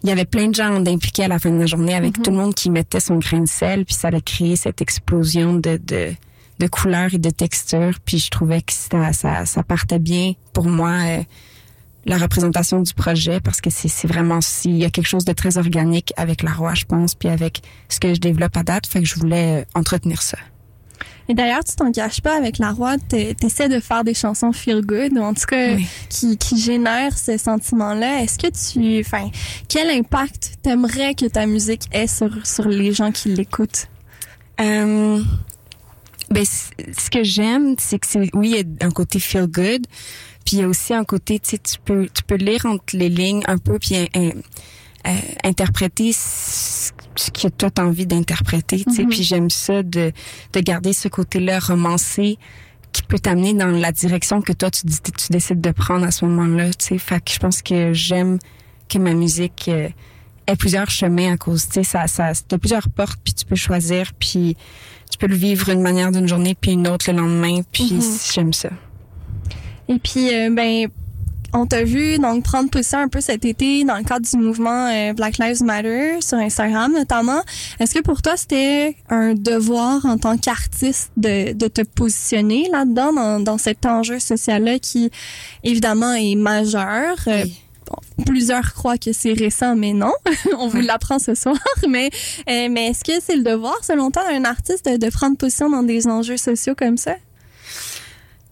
il 0.04 0.10
y 0.10 0.12
avait 0.12 0.26
plein 0.26 0.48
de 0.48 0.56
gens 0.56 0.74
impliqués 0.86 1.24
à 1.24 1.28
la 1.30 1.40
fin 1.40 1.50
de 1.52 1.60
la 1.60 1.66
journée 1.66 1.94
avec 1.96 2.22
tout 2.22 2.32
le 2.32 2.36
monde 2.38 2.54
qui 2.56 2.70
mettait 2.70 3.00
son 3.00 3.18
grain 3.20 3.40
de 3.42 3.48
sel 3.48 3.86
puis 3.86 3.96
ça 3.96 4.10
a 4.10 4.20
créé 4.20 4.56
cette 4.58 4.82
explosion 4.82 5.54
de, 5.54 5.80
de, 5.82 6.14
de 6.60 6.68
couleurs 6.68 7.14
et 7.14 7.18
de 7.18 7.30
textures 7.30 8.00
puis 8.06 8.20
je 8.20 8.30
trouvais 8.30 8.62
que 8.62 8.74
ça, 8.74 9.14
ça, 9.14 9.46
ça 9.46 9.64
partait 9.64 10.00
bien 10.00 10.34
pour 10.54 10.66
moi 10.66 10.92
euh, 10.92 11.24
la 12.06 12.18
représentation 12.18 12.82
du 12.82 12.94
projet 12.94 13.40
parce 13.40 13.62
que 13.62 13.70
c'est 13.70 14.08
vraiment 14.08 14.42
si 14.42 14.70
il 14.70 14.78
y 14.78 14.86
a 14.86 14.90
quelque 14.90 15.08
chose 15.08 15.26
de 15.26 15.34
très 15.34 15.58
organique 15.58 16.14
avec 16.18 16.44
la 16.44 16.52
roi 16.52 16.74
je 16.74 16.86
pense 16.86 17.16
puis 17.16 17.30
avec 17.30 17.62
ce 17.90 18.00
que 18.00 18.14
je 18.14 18.20
développe 18.20 18.56
à 18.58 18.64
date 18.64 18.88
fait 18.88 19.00
que 19.02 19.06
je 19.08 19.16
voulais 19.16 19.62
euh, 19.62 19.66
entretenir 19.80 20.22
ça 20.22 20.38
Et 21.30 21.34
d'ailleurs, 21.34 21.64
tu 21.64 21.76
t'en 21.78 21.90
caches 21.94 22.20
pas 22.22 22.36
avec 22.38 22.58
la 22.58 22.72
roi, 22.74 22.98
t'es- 22.98 23.34
t'essaies 23.34 23.70
de 23.70 23.80
faire 23.80 24.04
des 24.04 24.14
chansons 24.14 24.52
feel 24.52 24.82
good, 24.82 25.14
ou 25.18 25.22
en 25.22 25.34
tout 25.34 25.46
cas, 25.48 25.76
Oui. 25.76 25.88
qui, 26.10 26.38
qui 26.38 26.60
génèrent 26.60 27.18
ce 27.18 27.38
sentiment-là. 27.38 28.22
Est-ce 28.22 28.38
que 28.38 28.48
tu, 28.52 29.00
enfin, 29.00 29.30
quel 29.70 29.90
impact 29.90 30.56
t'aimerais 30.62 31.16
que 31.16 31.26
ta 31.28 31.46
musique 31.46 31.84
ait 31.94 32.08
sur, 32.08 32.46
sur 32.46 32.68
les 32.68 32.92
gens 32.92 33.14
qui 33.14 33.30
l'écoutent? 33.30 33.88
Euh, 34.60 35.22
ben, 36.34 36.46
ce 36.46 37.10
que 37.10 37.24
j'aime, 37.24 37.76
c'est 37.78 38.00
que 38.00 38.08
c'est, 38.08 38.30
oui, 38.36 38.56
il 38.56 38.58
y 38.58 38.84
a 38.84 38.86
un 38.88 38.92
côté 38.92 39.20
feel 39.20 39.48
good, 39.48 39.86
puis 40.46 40.58
il 40.58 40.60
y 40.60 40.64
a 40.64 40.68
aussi 40.68 40.94
un 40.94 41.04
côté, 41.04 41.40
tu 41.40 41.52
sais, 41.52 41.58
tu 41.58 41.76
peux, 41.84 42.08
tu 42.14 42.24
peux 42.24 42.36
lire 42.36 42.66
entre 42.66 42.98
les 42.98 43.10
lignes 43.10 43.44
un 43.48 43.58
peu, 43.58 43.80
puis 43.80 43.96
euh, 43.96 44.32
euh, 45.08 45.12
interpréter 45.44 46.12
ce 46.14 46.92
que 47.32 47.48
toi 47.50 47.70
t'as 47.70 47.84
envie 47.86 48.06
d'interpréter, 48.08 48.84
tu 48.84 48.94
sais, 48.94 49.04
Mhm. 49.04 49.10
puis 49.10 49.24
j'aime 49.24 49.50
ça 49.50 49.84
de, 49.84 50.12
de 50.54 50.60
garder 50.60 50.94
ce 50.94 51.08
côté-là 51.08 51.60
romancé 51.60 52.38
qui 52.92 53.02
peut 53.04 53.20
t'amener 53.20 53.54
dans 53.54 53.68
la 53.72 53.92
direction 53.92 54.42
que 54.42 54.54
toi 54.54 54.70
tu, 54.72 54.82
tu 54.86 55.28
décides 55.32 55.62
de 55.62 55.72
prendre 55.72 56.06
à 56.06 56.12
ce 56.12 56.26
moment-là, 56.26 56.70
tu 56.74 56.86
sais. 56.88 56.98
Fait 56.98 57.24
que 57.24 57.32
je 57.32 57.40
pense 57.40 57.62
que 57.62 57.92
j'aime 57.94 58.40
que 58.90 58.98
ma 59.00 59.14
musique 59.14 59.66
euh, 59.68 59.90
ait 60.48 60.56
plusieurs 60.56 60.90
chemins 60.90 61.34
à 61.34 61.38
cause, 61.38 61.68
tu 61.68 61.74
sais, 61.76 61.84
ça, 61.84 62.08
ça, 62.08 62.32
t'as 62.48 62.58
plusieurs 62.58 62.90
portes, 62.90 63.20
puis 63.24 63.34
tu 63.34 63.46
peux 63.46 63.56
choisir, 63.56 64.12
puis 64.20 64.56
tu 65.14 65.18
peux 65.20 65.28
le 65.28 65.36
vivre 65.36 65.70
une 65.70 65.82
manière 65.82 66.12
d'une 66.12 66.28
journée, 66.28 66.56
puis 66.60 66.72
une 66.72 66.88
autre 66.88 67.12
le 67.12 67.18
lendemain, 67.20 67.62
puis 67.72 67.94
Mhm. 67.94 68.02
j'aime 68.34 68.54
ça. 68.54 68.70
Et 69.88 70.00
puis, 70.00 70.34
euh, 70.34 70.50
ben, 70.52 70.88
on 71.56 71.68
t'a 71.68 71.84
vu 71.84 72.18
donc 72.18 72.44
prendre 72.44 72.70
position 72.72 72.98
un 72.98 73.08
peu 73.10 73.22
cet 73.22 73.46
été 73.46 73.84
dans 73.84 73.96
le 73.98 74.04
cadre 74.04 74.26
du 74.28 74.38
mouvement 74.38 74.88
euh, 74.92 75.14
Black 75.14 75.38
Lives 75.38 75.62
Matter 75.62 76.20
sur 76.20 76.40
Instagram 76.40 76.92
notamment. 76.94 77.42
Est-ce 77.80 77.94
que 77.94 78.00
pour 78.00 78.24
toi 78.24 78.36
c'était 78.38 78.96
un 79.10 79.36
devoir 79.36 80.04
en 80.08 80.18
tant 80.18 80.36
qu'artiste 80.36 81.12
de, 81.16 81.54
de 81.54 81.68
te 81.68 81.82
positionner 81.84 82.68
là-dedans 82.72 83.14
dans, 83.14 83.40
dans 83.40 83.58
cet 83.60 83.86
enjeu 83.86 84.18
social-là 84.18 84.80
qui 84.80 85.12
évidemment 85.64 86.14
est 86.16 86.34
majeur? 86.36 87.18
Euh, 87.28 87.44
Oui. 87.44 87.60
Plusieurs 88.26 88.74
croient 88.74 88.98
que 88.98 89.14
c'est 89.14 89.34
récent, 89.34 89.76
mais 89.76 89.94
non. 89.94 90.14
on 90.58 90.68
vous 90.68 90.82
l'apprend 90.82 91.20
ce 91.20 91.36
soir. 91.36 91.58
Mais, 91.88 92.10
euh, 92.50 92.70
mais 92.70 92.88
est-ce 92.88 93.04
que 93.04 93.12
c'est 93.22 93.36
le 93.36 93.44
devoir, 93.44 93.84
selon 93.84 94.10
toi, 94.10 94.24
d'un 94.32 94.46
artiste 94.46 94.86
de, 94.90 94.98
de 94.98 95.10
prendre 95.10 95.38
position 95.38 95.70
dans 95.70 95.84
des 95.84 96.08
enjeux 96.08 96.38
sociaux 96.38 96.76
comme 96.76 96.98
ça? 96.98 97.16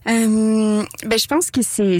Euh, 0.08 0.82
ben, 1.06 1.18
je 1.18 1.26
pense 1.26 1.50
que 1.50 1.60
c'est 1.62 1.98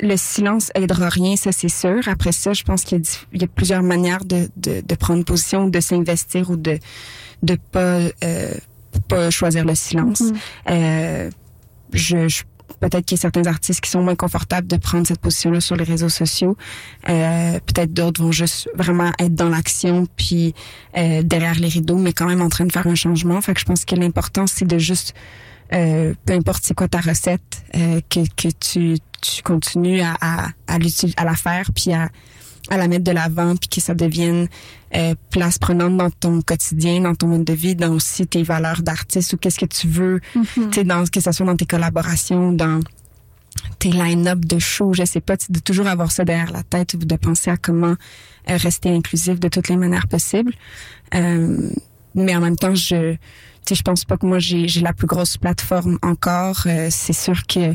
le 0.00 0.16
silence 0.16 0.70
aidera 0.74 1.08
rien, 1.08 1.36
ça 1.36 1.50
c'est 1.52 1.68
sûr. 1.68 2.00
Après 2.06 2.32
ça, 2.32 2.52
je 2.52 2.62
pense 2.62 2.84
qu'il 2.84 2.98
y 2.98 3.02
a, 3.02 3.44
y 3.44 3.46
plusieurs 3.46 3.82
manières 3.82 4.24
de, 4.24 4.48
de, 4.56 4.80
de 4.80 4.94
prendre 4.94 5.24
position, 5.24 5.68
de 5.68 5.80
s'investir 5.80 6.50
ou 6.50 6.56
de 6.56 6.78
de 7.42 7.56
pas 7.72 7.98
euh, 8.22 8.54
pas 9.08 9.30
choisir 9.30 9.64
le 9.64 9.74
silence. 9.74 10.20
Mhm. 10.20 10.36
Euh, 10.70 11.30
je, 11.92 12.28
je 12.28 12.42
peut-être 12.80 13.04
qu'il 13.04 13.16
y 13.16 13.20
a 13.20 13.22
certains 13.22 13.46
artistes 13.46 13.80
qui 13.80 13.90
sont 13.90 14.02
moins 14.02 14.14
confortables 14.16 14.66
de 14.66 14.76
prendre 14.76 15.06
cette 15.06 15.20
position-là 15.20 15.60
sur 15.60 15.76
les 15.76 15.84
réseaux 15.84 16.08
sociaux. 16.08 16.56
Euh, 17.08 17.58
peut-être 17.66 17.92
d'autres 17.92 18.22
vont 18.22 18.32
juste 18.32 18.68
vraiment 18.74 19.10
être 19.18 19.34
dans 19.34 19.48
l'action 19.48 20.06
puis 20.16 20.54
euh, 20.96 21.22
derrière 21.22 21.54
les 21.54 21.68
rideaux, 21.68 21.98
mais 21.98 22.12
quand 22.12 22.26
même 22.26 22.42
en 22.42 22.48
train 22.48 22.64
de 22.64 22.72
faire 22.72 22.86
un 22.86 22.94
changement. 22.94 23.40
Fait 23.40 23.54
que 23.54 23.60
je 23.60 23.64
pense 23.64 23.84
que 23.84 23.94
l'important 23.94 24.46
c'est 24.46 24.66
de 24.66 24.78
juste 24.78 25.14
euh, 25.72 26.14
peu 26.26 26.34
importe 26.34 26.64
c'est 26.64 26.74
quoi 26.74 26.88
ta 26.88 27.00
recette, 27.00 27.64
euh, 27.76 28.00
que, 28.10 28.20
que 28.36 28.48
tu, 28.60 28.98
tu 29.20 29.42
continues 29.42 30.02
à, 30.02 30.14
à, 30.20 30.48
à, 30.68 30.76
à 31.16 31.24
la 31.24 31.34
faire, 31.34 31.70
puis 31.74 31.92
à, 31.92 32.10
à 32.72 32.78
la 32.78 32.88
mettre 32.88 33.04
de 33.04 33.10
l'avant, 33.12 33.54
puis 33.54 33.68
que 33.68 33.82
ça 33.82 33.94
devienne 33.94 34.48
euh, 34.94 35.14
place 35.28 35.58
prenante 35.58 35.94
dans 35.98 36.10
ton 36.10 36.40
quotidien, 36.40 37.02
dans 37.02 37.14
ton 37.14 37.26
mode 37.26 37.44
de 37.44 37.52
vie, 37.52 37.74
dans 37.74 37.92
aussi 37.92 38.26
tes 38.26 38.42
valeurs 38.42 38.80
d'artiste 38.80 39.34
ou 39.34 39.36
qu'est-ce 39.36 39.58
que 39.58 39.66
tu 39.66 39.88
veux, 39.88 40.20
tu 40.32 40.72
sais, 40.72 40.84
dans 40.84 41.04
que 41.04 41.20
ce 41.20 41.32
soit 41.32 41.44
dans 41.44 41.54
tes 41.54 41.66
collaborations, 41.66 42.50
dans 42.50 42.80
tes 43.78 43.90
line-up 43.90 44.38
de 44.38 44.58
shows, 44.58 44.94
je 44.94 45.04
sais 45.04 45.20
pas, 45.20 45.36
de 45.36 45.58
toujours 45.58 45.86
avoir 45.86 46.10
ça 46.10 46.24
derrière 46.24 46.50
la 46.50 46.62
tête 46.62 46.94
ou 46.94 46.96
de 46.96 47.16
penser 47.16 47.50
à 47.50 47.58
comment 47.58 47.94
euh, 48.48 48.56
rester 48.56 48.88
inclusif 48.88 49.38
de 49.38 49.48
toutes 49.48 49.68
les 49.68 49.76
manières 49.76 50.08
possibles. 50.08 50.54
Euh, 51.14 51.68
mais 52.14 52.34
en 52.34 52.40
même 52.40 52.56
temps, 52.56 52.74
je 52.74 53.12
tu 53.12 53.18
sais, 53.68 53.74
je 53.74 53.82
pense 53.82 54.06
pas 54.06 54.16
que 54.16 54.24
moi 54.24 54.38
j'ai 54.38 54.66
j'ai 54.66 54.80
la 54.80 54.94
plus 54.94 55.06
grosse 55.06 55.36
plateforme 55.36 55.98
encore. 56.00 56.62
Euh, 56.64 56.88
c'est 56.90 57.12
sûr 57.12 57.46
que 57.46 57.74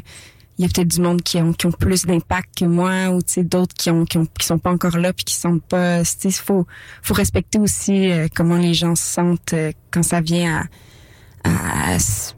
il 0.58 0.64
y 0.64 0.66
a 0.66 0.70
peut-être 0.74 0.88
du 0.88 1.02
monde 1.02 1.22
qui 1.22 1.38
ont 1.38 1.54
qui 1.54 1.66
ont 1.68 1.72
plus 1.72 2.06
d'impact 2.06 2.58
que 2.60 2.66
moi 2.66 3.10
ou 3.10 3.22
tu 3.22 3.34
sais 3.34 3.44
d'autres 3.44 3.76
qui 3.76 3.90
ont 3.92 4.06
qui 4.06 4.18
ont 4.18 4.26
qui 4.40 4.46
sont 4.46 4.58
pas 4.58 4.72
encore 4.72 4.98
là 4.98 5.14
puis 5.14 5.24
qui 5.26 5.36
sont 5.36 5.60
pas. 5.60 6.00
Tu 6.04 6.32
sais, 6.32 6.32
faut 6.32 6.66
faut 7.04 7.14
respecter 7.14 7.60
aussi 7.60 8.12
euh, 8.12 8.28
comment 8.34 8.58
les 8.58 8.74
gens 8.74 8.96
se 8.96 9.04
sentent 9.04 9.54
euh, 9.54 9.72
quand 9.92 10.04
ça 10.04 10.20
vient 10.22 10.62
à 10.62 10.64
à, 11.44 11.96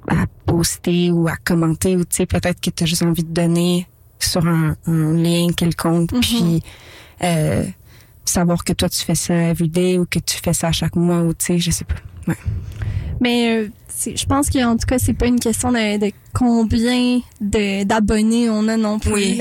à 0.10 0.26
poster 0.46 1.12
ou 1.12 1.28
à 1.28 1.36
commenter 1.38 1.96
ou 1.96 2.02
tu 2.06 2.18
sais 2.18 2.26
peut-être 2.26 2.60
que 2.62 2.70
tu 2.70 2.84
as 2.84 2.86
juste 2.88 3.02
envie 3.04 3.24
de 3.24 3.34
donner 3.34 3.88
sur 4.20 4.46
un, 4.46 4.76
un 4.86 5.14
lien 5.14 5.48
quelconque 5.56 6.12
Mhm. 6.12 6.20
puis 6.20 6.64
euh, 7.24 7.64
savoir 8.26 8.64
que 8.64 8.74
toi 8.74 8.90
tu 8.90 9.00
fais 9.00 9.16
ça 9.16 9.34
everyday 9.34 9.98
ou 9.98 10.06
que 10.06 10.20
tu 10.20 10.38
fais 10.38 10.54
ça 10.54 10.68
à 10.68 10.72
chaque 10.72 10.96
mois 10.96 11.22
ou 11.22 11.34
tu 11.34 11.46
sais, 11.46 11.58
je 11.60 11.72
sais 11.72 11.86
pas. 11.86 11.96
Ouais. 12.28 12.38
Mais 13.22 13.58
euh, 13.64 13.70
je 14.06 14.26
pense 14.26 14.50
qu'en 14.50 14.78
tout 14.78 14.86
cas, 14.88 14.98
c'est 15.00 15.14
pas 15.14 15.28
une 15.28 15.40
question 15.40 15.72
de, 15.72 15.98
de 15.98 16.12
combien 16.34 17.20
de- 17.42 17.84
d'abonnés 17.84 18.50
on 18.50 18.68
a 18.68 18.78
non 18.78 19.00
plus. 19.00 19.14
Oui. 19.14 19.38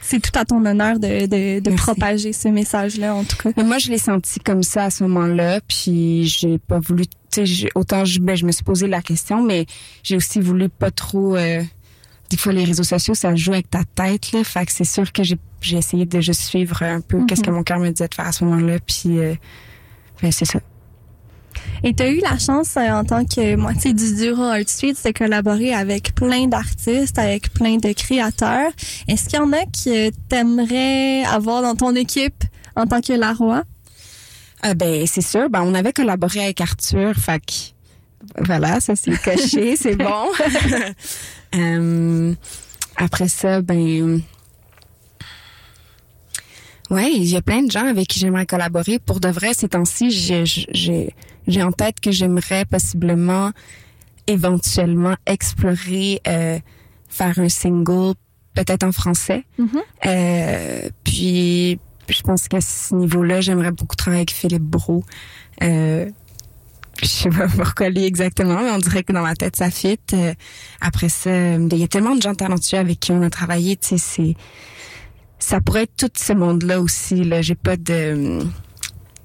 C'est 0.00 0.20
tout 0.20 0.30
à 0.38 0.44
ton 0.44 0.64
honneur 0.64 0.98
de, 0.98 1.26
de, 1.26 1.60
de 1.60 1.70
propager 1.76 2.32
ce 2.32 2.48
message-là, 2.48 3.14
en 3.14 3.24
tout 3.24 3.36
cas. 3.36 3.50
Mais 3.56 3.64
moi, 3.64 3.78
je 3.78 3.90
l'ai 3.90 3.98
senti 3.98 4.40
comme 4.40 4.62
ça 4.62 4.84
à 4.84 4.90
ce 4.90 5.02
moment-là, 5.04 5.60
puis 5.68 6.24
j'ai 6.26 6.58
pas 6.58 6.78
voulu, 6.78 7.06
tu 7.06 7.12
sais, 7.30 7.46
j'ai- 7.46 7.68
autant 7.74 8.04
je, 8.04 8.18
ben, 8.20 8.34
je 8.36 8.46
me 8.46 8.52
suis 8.52 8.64
posé 8.64 8.86
la 8.86 9.02
question, 9.02 9.42
mais 9.42 9.66
j'ai 10.02 10.16
aussi 10.16 10.40
voulu 10.40 10.68
pas 10.68 10.90
trop. 10.90 11.36
euh, 11.36 11.62
des 12.30 12.36
fois, 12.36 12.52
les 12.52 12.64
réseaux 12.64 12.82
sociaux, 12.84 13.14
ça 13.14 13.34
joue 13.34 13.52
avec 13.52 13.70
ta 13.70 13.82
tête, 13.94 14.32
là. 14.32 14.44
Fait 14.44 14.64
que 14.66 14.72
c'est 14.72 14.84
sûr 14.84 15.12
que 15.12 15.22
j'ai 15.22 15.76
essayé 15.76 16.06
de 16.06 16.20
juste 16.20 16.42
suivre 16.42 16.82
un 16.82 17.00
peu 17.00 17.24
qu'est-ce 17.26 17.42
que 17.42 17.50
mon 17.50 17.62
cœur 17.62 17.78
me 17.78 17.90
disait 17.90 18.08
de 18.08 18.14
faire 18.14 18.26
à 18.28 18.32
ce 18.32 18.44
moment-là, 18.44 18.78
puis 18.86 19.18
euh, 19.18 19.34
ben, 20.22 20.30
c'est 20.32 20.44
ça. 20.44 20.60
Et 21.84 21.94
tu 21.94 22.02
as 22.02 22.10
eu 22.10 22.20
la 22.20 22.38
chance, 22.38 22.76
euh, 22.76 22.90
en 22.90 23.04
tant 23.04 23.24
que 23.24 23.56
moitié 23.56 23.92
du 23.92 24.14
duo 24.14 24.42
Art 24.42 24.66
Street, 24.66 24.94
de 25.04 25.10
collaborer 25.12 25.72
avec 25.72 26.14
plein 26.14 26.46
d'artistes, 26.46 27.18
avec 27.18 27.52
plein 27.52 27.76
de 27.76 27.92
créateurs. 27.92 28.70
Est-ce 29.06 29.28
qu'il 29.28 29.38
y 29.38 29.42
en 29.42 29.52
a 29.52 29.64
que 29.64 30.10
t'aimerais 30.28 31.24
avoir 31.24 31.62
dans 31.62 31.74
ton 31.74 31.94
équipe 31.94 32.44
en 32.74 32.86
tant 32.86 33.00
que 33.00 33.12
Laroi? 33.12 33.62
Ah 34.62 34.74
ben 34.74 35.06
c'est 35.06 35.22
sûr. 35.22 35.48
Ben 35.48 35.62
on 35.62 35.74
avait 35.74 35.92
collaboré 35.92 36.42
avec 36.42 36.60
Arthur, 36.60 37.14
fait 37.14 37.40
que 37.40 38.44
voilà, 38.44 38.80
ça 38.80 38.96
c'est 38.96 39.16
coché, 39.22 39.76
c'est 39.80 39.96
bon. 39.96 40.26
Euh, 41.54 42.34
après 42.96 43.26
ça, 43.26 43.62
ben 43.62 44.20
ouais, 46.90 47.10
il 47.10 47.24
y 47.24 47.36
a 47.36 47.40
plein 47.40 47.62
de 47.62 47.70
gens 47.70 47.86
avec 47.86 48.06
qui 48.06 48.18
j'aimerais 48.18 48.44
collaborer. 48.44 48.98
Pour 48.98 49.18
de 49.18 49.28
vrai, 49.28 49.54
ces 49.54 49.70
temps-ci, 49.70 50.10
j'ai 50.10 51.14
j'ai 51.48 51.62
en 51.62 51.72
tête 51.72 51.98
que 52.00 52.12
j'aimerais 52.12 52.64
possiblement, 52.64 53.50
éventuellement 54.26 55.16
explorer 55.26 56.20
euh, 56.28 56.58
faire 57.08 57.38
un 57.38 57.48
single, 57.48 58.14
peut-être 58.54 58.84
en 58.84 58.92
français. 58.92 59.44
Mhm. 59.58 59.80
Euh, 60.06 60.88
puis 61.02 61.80
je 62.08 62.22
pense 62.22 62.48
qu'à 62.48 62.60
ce 62.60 62.94
niveau-là, 62.94 63.40
j'aimerais 63.40 63.72
beaucoup 63.72 63.96
travailler 63.96 64.20
avec 64.20 64.30
Philippe 64.30 64.62
Brault. 64.62 65.04
Euh, 65.62 66.08
je 67.02 67.06
sais 67.06 67.30
pas 67.30 67.46
pourquoi 67.56 67.88
lui 67.88 68.04
exactement, 68.04 68.60
mais 68.60 68.70
on 68.70 68.78
dirait 68.78 69.02
que 69.02 69.12
dans 69.12 69.22
ma 69.22 69.34
tête 69.34 69.56
ça 69.56 69.70
fit. 69.70 69.98
Euh, 70.12 70.34
après 70.80 71.08
ça, 71.08 71.30
euh, 71.30 71.68
il 71.70 71.78
y 71.78 71.84
a 71.84 71.88
tellement 71.88 72.14
de 72.14 72.22
gens 72.22 72.34
talentueux 72.34 72.78
avec 72.78 73.00
qui 73.00 73.12
on 73.12 73.22
a 73.22 73.30
travaillé, 73.30 73.76
tu 73.76 73.88
sais, 73.88 73.98
c'est 73.98 74.36
ça 75.38 75.60
pourrait 75.60 75.84
être 75.84 75.96
tout 75.96 76.10
ce 76.16 76.32
monde-là 76.32 76.80
aussi. 76.80 77.24
Là, 77.24 77.42
j'ai 77.42 77.54
pas 77.54 77.76
de 77.76 78.40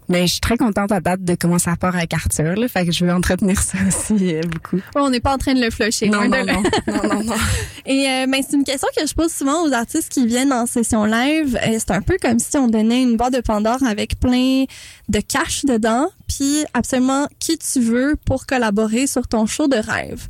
mais 0.09 0.27
je 0.27 0.33
suis 0.33 0.39
très 0.41 0.57
contente 0.57 0.91
à 0.91 0.99
date 0.99 1.23
de 1.23 1.35
comment 1.35 1.59
ça 1.59 1.75
part 1.75 1.95
avec 1.95 2.13
Arthur, 2.13 2.55
là, 2.55 2.67
fait 2.67 2.85
que 2.85 2.91
je 2.91 3.05
veux 3.05 3.11
entretenir 3.13 3.59
ça 3.61 3.77
aussi 3.87 4.35
euh, 4.35 4.41
beaucoup. 4.41 4.79
on 4.95 5.09
n'est 5.09 5.19
pas 5.19 5.33
en 5.33 5.37
train 5.37 5.53
de 5.53 5.61
le 5.61 5.69
flusher. 5.69 6.09
Non, 6.09 6.27
non, 6.27 6.45
non, 6.45 6.61
non, 6.87 7.03
non, 7.15 7.23
non. 7.23 7.35
Et 7.85 8.07
euh, 8.09 8.25
ben, 8.27 8.41
c'est 8.47 8.55
une 8.55 8.63
question 8.63 8.87
que 8.97 9.05
je 9.05 9.13
pose 9.13 9.31
souvent 9.31 9.63
aux 9.67 9.73
artistes 9.73 10.09
qui 10.09 10.25
viennent 10.27 10.53
en 10.53 10.65
session 10.65 11.05
live. 11.05 11.57
Euh, 11.65 11.75
c'est 11.79 11.91
un 11.91 12.01
peu 12.01 12.17
comme 12.21 12.39
si 12.39 12.55
on 12.57 12.67
donnait 12.67 13.01
une 13.03 13.17
boîte 13.17 13.33
de 13.33 13.41
Pandore 13.41 13.83
avec 13.83 14.19
plein 14.19 14.65
de 15.09 15.19
cash 15.19 15.65
dedans, 15.65 16.07
puis 16.27 16.63
absolument 16.73 17.27
qui 17.39 17.57
tu 17.57 17.79
veux 17.81 18.15
pour 18.25 18.45
collaborer 18.45 19.07
sur 19.07 19.27
ton 19.27 19.45
show 19.45 19.67
de 19.67 19.77
rêve. 19.77 20.25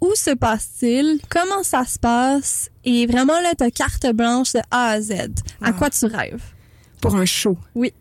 Où 0.00 0.14
se 0.14 0.30
passe-t-il? 0.30 1.18
Comment 1.28 1.64
ça 1.64 1.84
se 1.84 1.98
passe? 1.98 2.70
Et 2.84 3.06
vraiment, 3.06 3.40
là, 3.40 3.54
ta 3.56 3.68
carte 3.70 4.06
blanche 4.14 4.52
de 4.52 4.60
A 4.70 4.90
à 4.90 5.00
Z. 5.00 5.12
À 5.60 5.70
Wow. 5.70 5.76
quoi 5.76 5.90
tu 5.90 6.06
rêves? 6.06 6.42
Pour 7.00 7.16
un 7.16 7.24
show. 7.24 7.58
Oui. 7.74 7.92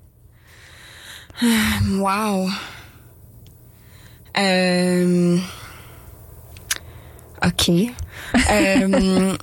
Wow. 1.99 2.49
Euh... 4.37 5.37
OK. 7.45 7.71
Euh, 8.51 9.35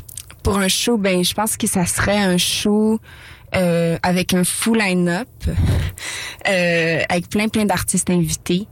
pour 0.43 0.59
un 0.59 0.69
show, 0.69 0.99
ben, 0.99 1.25
je 1.25 1.33
pense 1.33 1.57
que 1.57 1.67
ça 1.67 1.87
serait 1.87 2.19
un 2.19 2.37
show 2.37 3.01
euh, 3.57 3.97
avec 4.03 4.35
un 4.35 4.45
full 4.45 4.77
line-up, 4.79 5.29
euh, 6.47 7.03
avec 7.09 7.31
plein, 7.31 7.49
plein 7.49 7.65
d'artistes 7.65 8.11
invités. 8.11 8.67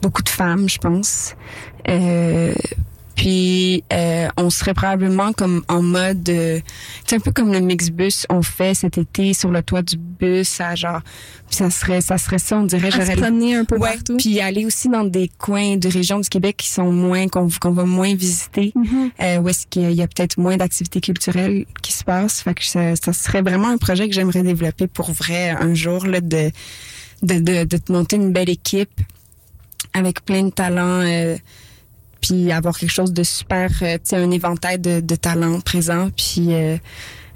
Beaucoup 0.00 0.22
de 0.22 0.28
femmes, 0.30 0.66
je 0.68 0.78
pense. 0.78 1.34
Puis 3.16 3.84
euh, 3.92 4.26
on 4.36 4.50
serait 4.50 4.74
probablement 4.74 5.32
comme 5.32 5.62
en 5.68 5.82
mode, 5.82 6.28
euh, 6.28 6.58
c'est 7.06 7.16
un 7.16 7.20
peu 7.20 7.30
comme 7.30 7.52
le 7.52 7.60
mixbus 7.60 8.26
on 8.28 8.42
fait 8.42 8.74
cet 8.74 8.98
été 8.98 9.34
sur 9.34 9.50
le 9.50 9.62
toit 9.62 9.82
du 9.82 9.96
bus, 9.96 10.60
à 10.60 10.74
genre, 10.74 11.00
puis 11.48 11.56
ça 11.56 11.70
serait, 11.70 12.00
ça 12.00 12.18
serait 12.18 12.38
ça, 12.40 12.58
on 12.58 12.64
dirait, 12.64 12.90
j'aurais 12.90 13.14
promener 13.14 13.54
un 13.54 13.64
peu 13.64 13.76
Ouais, 13.78 13.92
partout. 13.94 14.16
puis 14.16 14.40
aller 14.40 14.64
aussi 14.66 14.88
dans 14.88 15.04
des 15.04 15.30
coins 15.38 15.76
de 15.76 15.88
régions 15.88 16.18
du 16.18 16.28
Québec 16.28 16.56
qui 16.56 16.68
sont 16.70 16.90
moins 16.90 17.28
qu'on 17.28 17.48
qu'on 17.60 17.70
va 17.70 17.84
moins 17.84 18.14
visiter, 18.14 18.72
Mhm. 18.74 19.10
euh, 19.22 19.38
où 19.38 19.48
est-ce 19.48 19.66
qu'il 19.68 19.92
y 19.92 20.02
a 20.02 20.08
peut-être 20.08 20.36
moins 20.38 20.56
d'activités 20.56 21.00
culturelles 21.00 21.66
qui 21.82 21.92
se 21.92 22.02
passent. 22.02 22.40
Fait 22.42 22.54
que 22.54 22.64
ça, 22.64 22.96
ça 22.96 23.12
serait 23.12 23.42
vraiment 23.42 23.68
un 23.68 23.78
projet 23.78 24.08
que 24.08 24.14
j'aimerais 24.14 24.42
développer 24.42 24.88
pour 24.88 25.12
vrai 25.12 25.50
un 25.50 25.72
jour 25.74 26.04
là 26.06 26.20
de 26.20 26.50
de 27.22 27.38
de, 27.38 27.64
de 27.64 27.76
te 27.76 27.92
monter 27.92 28.16
une 28.16 28.32
belle 28.32 28.50
équipe 28.50 29.00
avec 29.92 30.24
plein 30.24 30.42
de 30.42 30.50
talents. 30.50 31.02
euh, 31.04 31.36
puis 32.26 32.50
avoir 32.52 32.78
quelque 32.78 32.92
chose 32.92 33.12
de 33.12 33.22
super, 33.22 33.70
euh, 33.82 33.94
tu 33.94 34.00
sais, 34.04 34.16
un 34.16 34.30
éventail 34.30 34.78
de, 34.78 35.00
de 35.00 35.14
talents 35.14 35.60
présents, 35.60 36.08
puis 36.16 36.54
euh, 36.54 36.78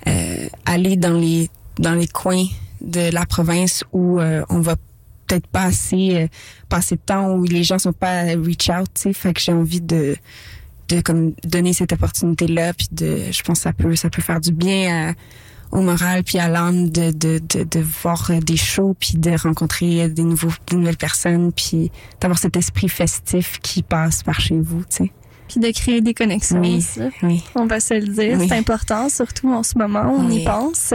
euh, 0.07 0.49
aller 0.65 0.97
dans 0.97 1.13
les 1.13 1.51
dans 1.79 1.95
les 1.95 2.09
coins 2.09 2.47
de 2.81 3.11
la 3.13 3.27
province 3.27 3.85
où 3.93 4.19
on 4.21 4.61
va 4.61 4.77
peut-être 5.27 5.47
pas 5.47 5.65
assez 5.65 6.29
passer 6.69 6.95
de 6.97 7.01
temps 7.05 7.33
où 7.35 7.45
les 7.45 7.63
gens 7.63 7.79
sont 7.79 7.93
pas 7.93 8.23
reach 8.35 8.71
out, 8.71 8.89
tu 8.95 9.03
sais, 9.03 9.13
fait 9.13 9.35
que 9.35 9.41
j'ai 9.41 9.53
envie 9.53 9.81
de 9.81 10.17
de 10.89 11.01
comme 11.03 11.35
donner 11.45 11.73
cette 11.73 11.93
opportunité 11.93 12.47
là, 12.49 12.73
puis 12.73 12.89
de, 12.93 13.31
je 13.31 13.43
pense 13.43 13.59
que 13.59 13.63
ça 13.65 13.73
peut 13.73 13.95
ça 13.95 14.11
peut 14.11 14.23
faire 14.23 14.41
du 14.41 14.53
bien 14.53 15.11
à- 15.11 15.15
au 15.73 15.81
moral 15.81 16.25
puis 16.25 16.39
à 16.39 16.49
l'âme 16.49 16.91
de, 16.91 17.11
de, 17.11 17.39
de, 17.39 17.65
de 17.65 17.81
voir 17.81 18.31
euh, 18.31 18.41
des 18.41 18.57
shows 18.57 18.97
puis 18.99 19.19
de 19.19 19.31
rencontrer 19.31 20.09
des 20.09 20.23
nouveaux 20.23 20.53
des 20.67 20.77
nouvelles 20.77 20.97
personnes 20.97 21.53
puis 21.53 21.91
d'avoir 22.21 22.39
cet 22.39 22.57
esprit 22.57 22.89
festif 22.89 23.59
qui 23.61 23.83
passe 23.83 24.23
par 24.23 24.41
chez 24.41 24.59
vous, 24.59 24.81
tu 24.81 25.05
sais. 25.05 25.13
Puis 25.49 25.61
de 25.61 25.71
créer 25.71 26.01
des 26.01 26.15
connexions 26.15 26.61
Oui, 26.61 26.85
oui. 27.23 27.43
On 27.55 27.67
va 27.67 27.81
se 27.81 27.95
le 27.95 28.07
dire, 28.07 28.37
Oui. 28.39 28.47
c'est 28.49 28.55
important, 28.57 29.09
surtout 29.09 29.49
en 29.53 29.63
ce 29.63 29.79
moment, 29.79 30.15
on 30.17 30.31
y 30.31 30.45
pense. 30.45 30.93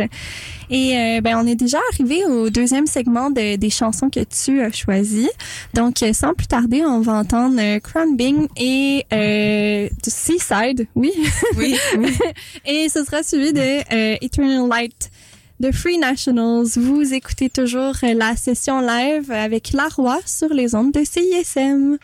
Et 0.70 0.98
euh, 0.98 1.22
ben 1.22 1.38
on 1.38 1.46
est 1.46 1.56
déjà 1.56 1.80
arrivé 1.92 2.24
au 2.26 2.50
deuxième 2.50 2.88
segment 2.88 3.30
de- 3.30 3.56
des 3.58 3.70
chansons 3.70 4.10
que 4.10 4.22
tu 4.24 4.62
as 4.62 4.72
choisies. 4.72 5.30
Donc 5.74 6.02
euh, 6.04 6.14
sans 6.14 6.34
plus 6.34 6.48
tarder, 6.48 6.84
on 6.86 7.02
va 7.02 7.14
entendre 7.14 7.58
euh, 7.60 7.80
Crown 7.80 8.16
Bing 8.16 8.48
et 8.58 9.06
euh, 9.12 9.90
Seaside, 10.08 10.88
oui. 10.96 11.12
Oui, 11.58 11.76
et 12.66 12.90
ce 12.90 13.04
sera 13.04 13.24
suivi 13.24 13.54
de 13.54 13.60
euh, 13.60 14.16
Eternal 14.22 14.68
Light 14.70 15.12
de 15.60 15.72
Free 15.72 15.98
Nationals. 15.98 16.66
Vous 16.78 17.14
écoutez 17.14 17.50
toujours 17.50 17.96
la 18.02 18.36
session 18.36 18.82
live 18.82 19.32
avec 19.32 19.74
La 19.74 19.88
Roi 19.88 20.20
sur 20.26 20.50
les 20.54 20.76
ondes 20.76 20.92
de 20.92 21.04
CISM. 21.04 21.98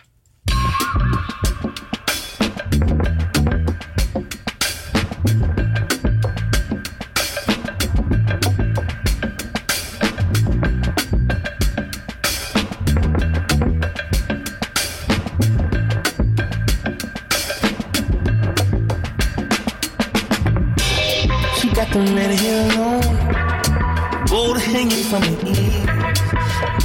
Got 21.89 22.05
the 22.05 22.13
red 22.13 22.31
hair 22.39 22.69
gold 24.27 24.59
hanging 24.61 25.03
from 25.05 25.23
her 25.23 25.39
ears, 25.47 26.19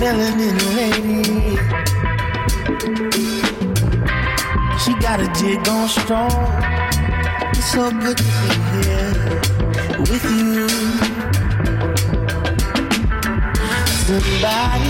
melanin 0.00 0.56
lady. 0.76 1.56
She 4.82 4.92
got 5.00 5.20
a 5.20 5.28
jig 5.38 5.68
on 5.68 5.88
strong. 5.88 6.30
It's 7.50 7.70
so 7.70 7.90
good 7.90 8.16
to 8.16 8.24
be 8.24 8.30
here 8.72 9.14
with 10.08 10.24
you. 10.24 10.68
Somebody 14.06 14.83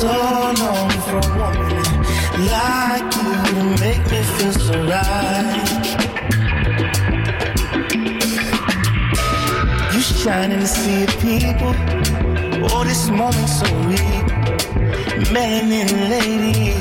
so 0.00 0.06
long 0.06 0.90
for 1.04 1.18
a 1.18 1.28
woman 1.36 1.68
like 2.48 3.08
you 3.20 3.32
to 3.52 3.64
make 3.84 4.02
me 4.10 4.20
feel 4.32 4.52
so 4.52 4.76
right. 4.88 5.86
You 9.92 10.00
shine 10.00 10.52
in 10.52 10.60
the 10.60 10.66
sea 10.66 11.02
of 11.04 11.10
people. 11.20 11.74
Oh, 12.72 12.82
this 12.82 13.10
moment 13.10 13.48
so 13.58 13.66
real. 13.88 14.24
and 15.36 15.92
lady. 16.14 16.72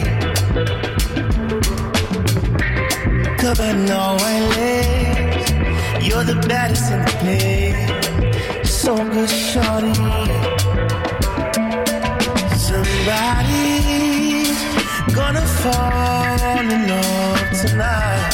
Covered 3.37 3.75
in 3.75 3.91
all 3.91 4.15
white 4.17 4.45
lace. 4.55 5.51
You're 6.07 6.23
the 6.23 6.39
baddest 6.47 6.89
in 6.89 6.99
the 7.03 7.11
place. 7.19 8.69
So 8.71 8.95
good, 8.95 9.29
shorty. 9.29 10.58
Somebody's 12.99 14.59
gonna 15.15 15.45
fall 15.61 16.59
in 16.59 16.87
love 16.89 17.51
tonight. 17.61 18.33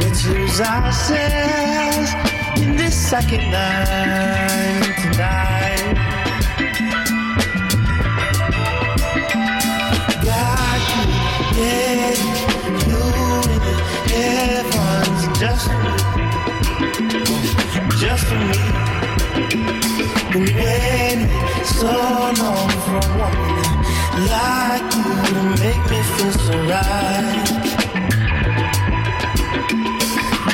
Let's 0.00 0.26
lose 0.26 0.60
ourselves 0.60 2.10
in 2.60 2.76
this 2.76 2.96
second 2.96 3.50
night 3.52 4.96
tonight. 5.02 5.94
Got 10.24 10.80
you, 10.90 11.04
yeah, 11.62 12.10
you 12.88 13.02
in 13.54 13.60
the 13.66 13.74
heavens 14.10 15.22
just 15.38 15.64
for 15.68 15.78
me, 15.78 15.96
just 18.00 18.24
for 18.26 18.34
me. 18.34 19.97
Been 20.32 20.44
waiting 20.44 21.26
so 21.64 21.86
long 21.86 22.70
for 22.84 22.96
a 22.96 23.08
woman 23.16 23.64
like 24.28 24.88
you 24.94 25.08
to 25.32 25.42
make 25.58 25.84
me 25.90 26.00
feel 26.02 26.32
so 26.32 26.54
right. 26.68 27.48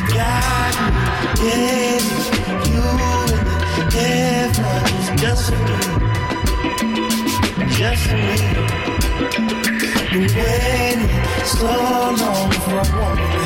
Me, 0.04 0.14
yeah, 0.14 0.68
you 2.70 2.84
in 3.10 3.34
the 3.74 3.98
heavens 3.98 5.06
just 5.20 5.44
for 5.50 5.58
me, 5.64 5.78
just 7.74 8.02
for 8.06 8.14
me. 8.14 8.36
Been 10.12 10.26
waiting 10.36 11.02
so 11.44 11.66
long 12.22 12.50
for 12.62 12.76
a 12.78 12.86
woman 12.94 13.42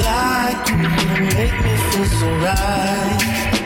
like 0.00 0.62
you 0.70 0.76
to 0.80 1.16
make 1.36 1.56
me 1.62 1.74
feel 1.76 2.08
so 2.18 2.28
right. 2.38 3.57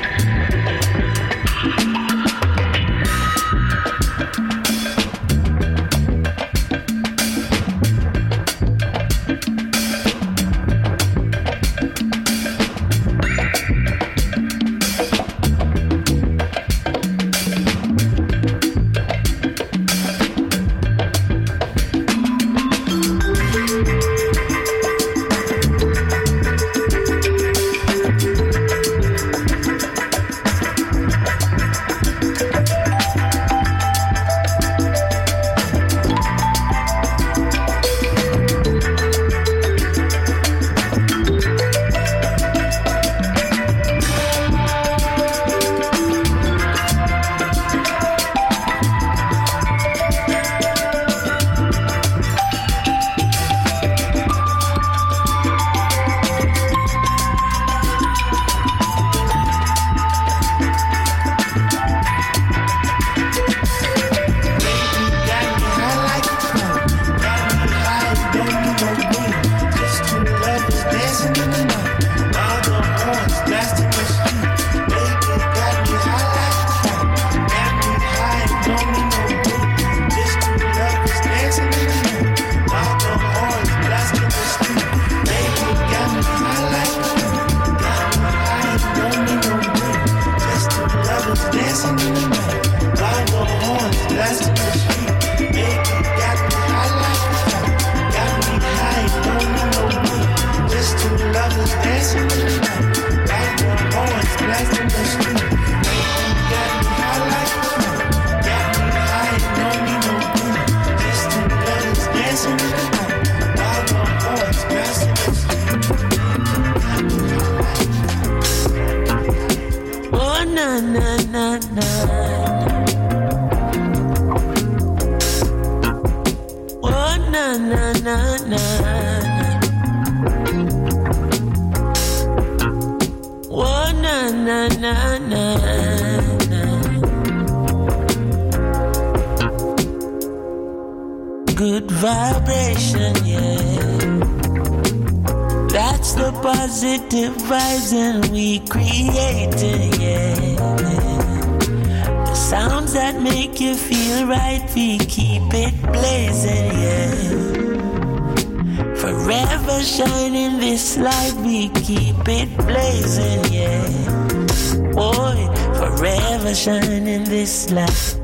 Shining 166.62 167.24
this 167.24 167.72
light. 167.72 168.16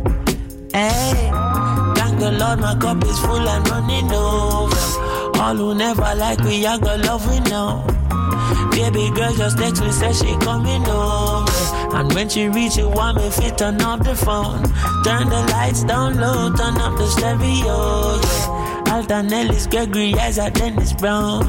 Hey, 0.73 1.13
thank 1.97 2.21
the 2.21 2.31
Lord, 2.39 2.61
my 2.61 2.77
cup 2.79 3.03
is 3.03 3.19
full 3.19 3.49
and 3.49 3.69
running 3.69 4.13
over. 4.13 4.77
All 5.41 5.57
who 5.57 5.75
never 5.75 6.15
like 6.15 6.39
we, 6.45 6.65
I 6.65 6.79
got 6.79 7.01
love 7.01 7.29
we 7.29 7.41
know. 7.51 7.85
Baby 8.71 9.11
girl 9.11 9.35
just 9.35 9.59
text 9.59 9.83
me, 9.83 9.91
say 9.91 10.13
she 10.13 10.37
coming 10.39 10.87
over. 10.87 11.51
And 11.97 12.15
when 12.15 12.29
she 12.29 12.47
reach, 12.47 12.77
you 12.77 12.89
want 12.89 13.17
me 13.17 13.29
fit 13.29 13.59
turn 13.59 13.83
off 13.83 14.05
the 14.05 14.15
phone. 14.15 14.63
Turn 15.03 15.29
the 15.29 15.43
lights 15.51 15.83
down 15.83 16.21
low, 16.21 16.55
turn 16.55 16.79
up 16.79 16.97
the 16.97 17.09
stereo. 17.09 18.21
Yeah. 18.23 18.95
Alton 18.95 19.33
Ellis, 19.33 19.67
Gregory, 19.67 20.15
Isaac, 20.15 20.55
Dennis 20.55 20.93
Brown. 20.93 21.43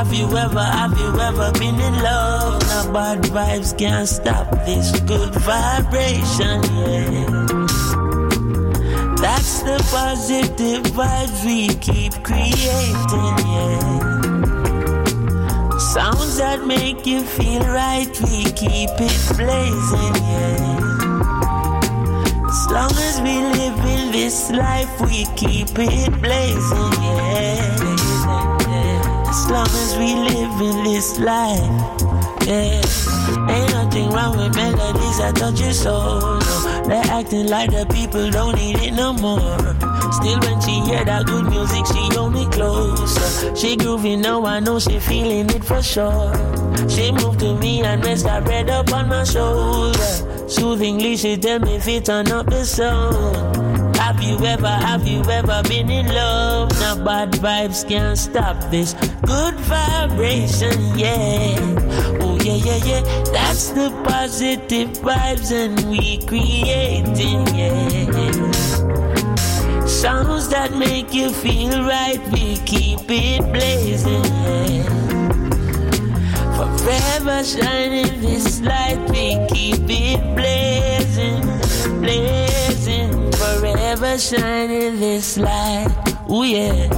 Have 0.00 0.14
you 0.14 0.24
ever, 0.34 0.64
have 0.64 0.98
you 0.98 1.20
ever 1.20 1.52
been 1.58 1.78
in 1.78 2.02
love? 2.02 2.62
Now 2.62 2.90
bad 2.90 3.22
vibes 3.24 3.76
can't 3.76 4.08
stop 4.08 4.50
this 4.64 4.98
good 5.00 5.34
vibration, 5.34 6.62
yeah. 6.72 7.26
That's 9.20 9.60
the 9.60 9.76
positive 9.92 10.84
vibes 10.96 11.44
we 11.44 11.68
keep 11.84 12.14
creating, 12.24 13.36
yeah. 13.52 14.08
Sounds 15.92 16.38
that 16.38 16.64
make 16.66 17.04
you 17.04 17.20
feel 17.20 17.60
right, 17.60 18.08
we 18.22 18.44
keep 18.52 18.88
it 18.96 19.36
blazing, 19.36 20.14
yeah. 20.32 20.80
As 22.48 22.70
long 22.72 22.96
as 23.04 23.20
we 23.20 23.36
live 23.38 23.78
in 23.84 24.12
this 24.12 24.50
life, 24.50 24.98
we 25.02 25.26
keep 25.36 25.68
it 25.78 26.22
blazing, 26.22 26.92
yeah. 27.02 27.79
As 29.30 29.48
long 29.48 29.68
as 29.68 29.96
we 29.96 30.14
live 30.16 30.60
in 30.60 30.84
this 30.84 31.18
life, 31.20 31.60
yeah. 32.48 32.82
Ain't 33.48 33.70
nothing 33.70 34.10
wrong 34.10 34.36
with 34.36 34.56
melodies 34.56 35.18
that 35.18 35.36
touch 35.36 35.60
your 35.60 35.72
soul. 35.72 36.18
No. 36.18 36.82
They're 36.88 37.04
acting 37.04 37.46
like 37.46 37.70
the 37.70 37.86
people 37.94 38.28
don't 38.30 38.56
need 38.56 38.78
it 38.80 38.92
no 38.92 39.12
more. 39.12 39.58
Still, 40.10 40.40
when 40.40 40.60
she 40.60 40.80
hear 40.80 41.04
that 41.04 41.26
good 41.26 41.48
music, 41.48 41.86
she 41.86 42.08
hold 42.16 42.32
me 42.32 42.46
closer. 42.50 43.54
She 43.54 43.76
grooving 43.76 44.22
now, 44.22 44.44
I 44.44 44.58
know 44.58 44.80
she 44.80 44.98
feeling 44.98 45.48
it 45.50 45.64
for 45.64 45.80
sure. 45.80 46.34
She 46.88 47.12
moved 47.12 47.38
to 47.40 47.56
me 47.56 47.82
and 47.82 48.04
rest 48.04 48.26
her 48.26 48.42
head 48.42 48.68
up 48.68 48.92
on 48.92 49.08
my 49.08 49.22
shoulder. 49.22 50.48
Soothingly, 50.48 51.16
she 51.16 51.36
tell 51.36 51.60
me 51.60 51.76
if 51.76 51.86
it 51.86 52.06
turn 52.06 52.32
up 52.32 52.46
the 52.46 52.64
sound. 52.64 53.59
Have 54.00 54.22
you 54.22 54.38
ever, 54.46 54.66
have 54.66 55.06
you 55.06 55.22
ever 55.24 55.62
been 55.68 55.90
in 55.90 56.06
love? 56.08 56.70
Now 56.80 57.04
bad 57.04 57.32
vibes 57.32 57.86
can't 57.86 58.16
stop 58.16 58.56
this 58.70 58.94
good 59.26 59.54
vibration, 59.68 60.80
yeah. 60.98 61.54
Oh 62.20 62.38
yeah, 62.42 62.54
yeah, 62.54 62.80
yeah. 62.86 63.02
That's 63.30 63.68
the 63.70 63.90
positive 64.02 64.88
vibes 65.04 65.52
and 65.52 65.90
we 65.90 66.18
creating, 66.26 67.46
yeah. 67.54 68.50
Sounds 69.86 70.48
that 70.48 70.74
make 70.76 71.12
you 71.12 71.30
feel 71.30 71.84
right, 71.84 72.20
we 72.32 72.56
keep 72.64 73.00
it 73.06 73.42
blazing, 73.52 74.24
yeah. 74.24 74.82
Forever 76.56 77.44
shining 77.44 78.20
this 78.22 78.62
light, 78.62 78.98
we 79.10 79.46
keep 79.52 79.84
it 79.88 80.20
blazing, 80.34 81.42
blazing. 82.00 82.59
Forever 82.90 84.18
shining 84.18 84.98
this 84.98 85.38
light, 85.38 85.88
oh 86.28 86.42
yeah. 86.42 86.88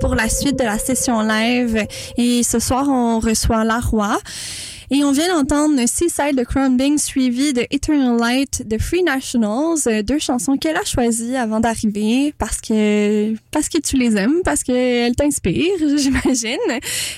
Pour 0.00 0.14
la 0.14 0.28
suite 0.28 0.58
de 0.58 0.64
la 0.64 0.78
session 0.78 1.20
live. 1.22 1.86
Et 2.16 2.42
ce 2.42 2.58
soir 2.58 2.88
on 2.88 3.18
reçoit 3.18 3.64
La 3.64 3.80
Roi 3.80 4.18
et 4.90 5.04
on 5.04 5.12
vient 5.12 5.28
d'entendre 5.28 5.80
Seaside 5.86 6.36
de 6.36 6.44
Crumbing 6.44 6.98
suivi 6.98 7.52
de 7.52 7.66
Eternal 7.70 8.18
Light 8.18 8.66
de 8.66 8.78
Free 8.78 9.02
Nationals, 9.02 9.78
euh, 9.86 10.02
deux 10.02 10.18
chansons 10.18 10.56
qu'elle 10.56 10.76
a 10.76 10.84
choisies 10.84 11.36
avant 11.36 11.60
d'arriver 11.60 12.34
parce 12.38 12.60
que 12.60 13.34
parce 13.50 13.68
que 13.68 13.78
tu 13.78 13.96
les 13.96 14.16
aimes, 14.16 14.40
parce 14.44 14.62
qu'elles 14.62 15.16
t'inspirent, 15.16 15.78
j'imagine. 15.96 16.58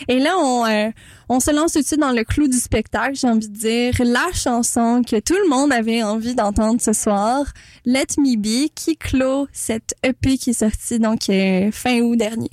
Et 0.09 0.19
là 0.19 0.37
on 0.39 0.67
euh, 0.67 0.91
on 1.29 1.41
se 1.41 1.51
lance 1.51 1.73
tout 1.73 1.81
de 1.81 1.87
suite 1.87 2.01
dans 2.01 2.13
le 2.13 2.23
clou 2.23 2.47
du 2.47 2.59
spectacle, 2.59 3.17
j'ai 3.17 3.29
envie 3.29 3.49
de 3.49 3.57
dire 3.57 3.95
la 3.99 4.33
chanson 4.33 5.03
que 5.03 5.19
tout 5.19 5.35
le 5.35 5.49
monde 5.49 5.73
avait 5.73 6.03
envie 6.03 6.35
d'entendre 6.35 6.81
ce 6.81 6.93
soir, 6.93 7.47
Let 7.85 8.07
Me 8.19 8.37
Be, 8.37 8.71
qui 8.75 8.97
clôt 8.97 9.49
cette 9.53 9.95
EP 10.05 10.39
qui 10.39 10.51
est 10.51 10.61
sortie 10.61 10.99
donc 10.99 11.29
euh, 11.29 11.71
fin 11.73 12.01
août 12.01 12.17
dernier. 12.17 12.51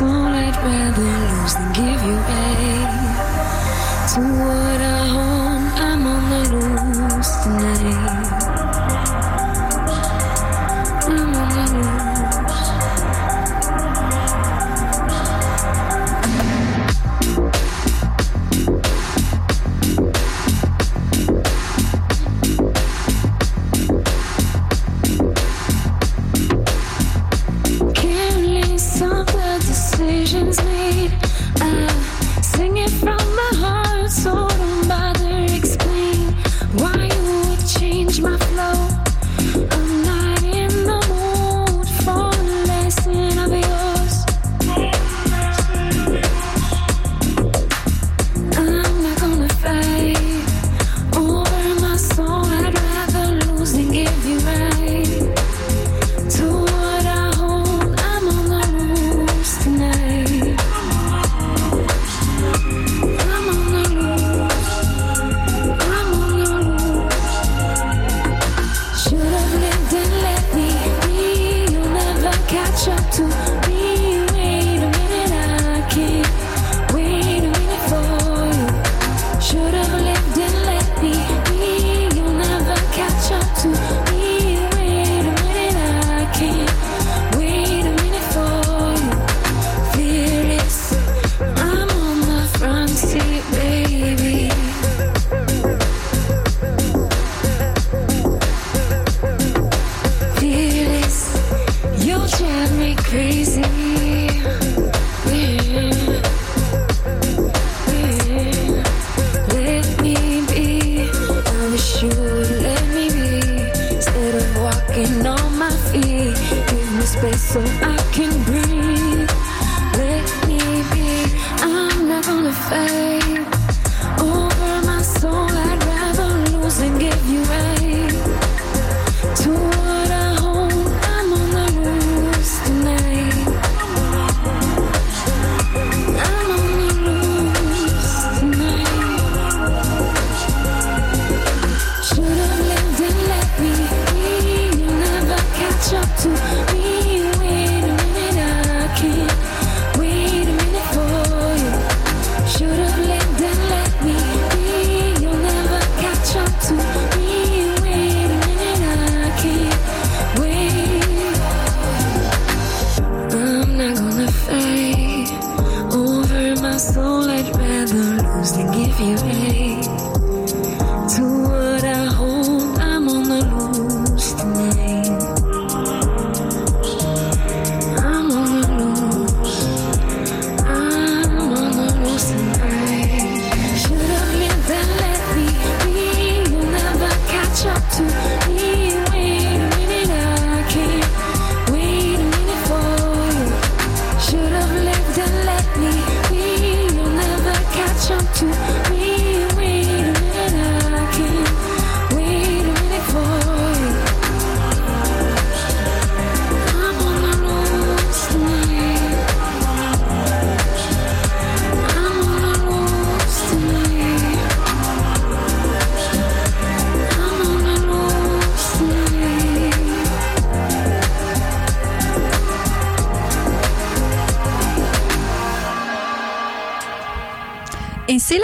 Soul. 0.00 0.32
I'd 0.42 0.56
rather 0.64 1.12
lose 1.30 1.54
than 1.54 1.68
give 1.80 2.00
you 2.08 2.16
aid 2.42 2.90
to 4.12 4.20
what 4.40 4.80
I 4.80 5.08
own. 5.10 5.29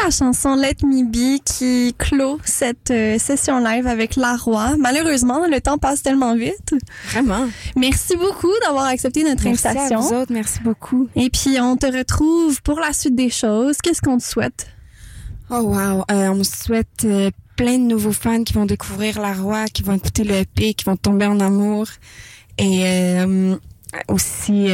La 0.07 0.11
chanson 0.11 0.55
Let 0.55 0.85
Me 0.85 1.03
Be 1.03 1.43
qui 1.43 1.93
clôt 1.99 2.39
cette 2.45 2.93
euh, 2.93 3.19
session 3.19 3.59
live 3.59 3.89
avec 3.89 4.15
La 4.15 4.37
Roi. 4.37 4.77
Malheureusement, 4.79 5.49
le 5.49 5.61
temps 5.61 5.79
passe 5.79 6.01
tellement 6.05 6.37
vite. 6.37 6.75
Vraiment. 7.11 7.49
Merci 7.75 8.17
beaucoup 8.17 8.53
d'avoir 8.65 8.85
accepté 8.85 9.25
notre 9.25 9.43
Merci 9.43 9.67
à 9.67 9.71
invitation. 9.71 10.01
vous 10.01 10.15
autres. 10.15 10.33
Merci 10.33 10.61
beaucoup. 10.61 11.09
Et 11.17 11.29
puis, 11.29 11.61
on 11.61 11.77
te 11.77 11.87
retrouve 11.87 12.63
pour 12.63 12.79
la 12.79 12.93
suite 12.93 13.17
des 13.17 13.31
choses. 13.31 13.79
Qu'est-ce 13.83 14.01
qu'on 14.01 14.19
te 14.19 14.23
souhaite? 14.23 14.69
Oh 15.51 15.63
wow. 15.63 16.05
Euh, 16.09 16.29
on 16.29 16.37
me 16.37 16.45
souhaite 16.45 17.05
euh, 17.05 17.33
plein 17.57 17.77
de 17.77 17.85
nouveaux 17.85 18.13
fans 18.13 18.45
qui 18.45 18.53
vont 18.53 18.67
découvrir 18.67 19.21
La 19.21 19.33
Roi, 19.33 19.65
qui 19.65 19.83
vont 19.83 19.95
écouter 19.95 20.23
le 20.23 20.37
EP, 20.37 20.75
qui 20.75 20.85
vont 20.85 20.97
tomber 20.97 21.27
en 21.27 21.41
amour. 21.41 21.89
Et 22.59 22.85
euh, 22.87 23.57
aussi 24.07 24.69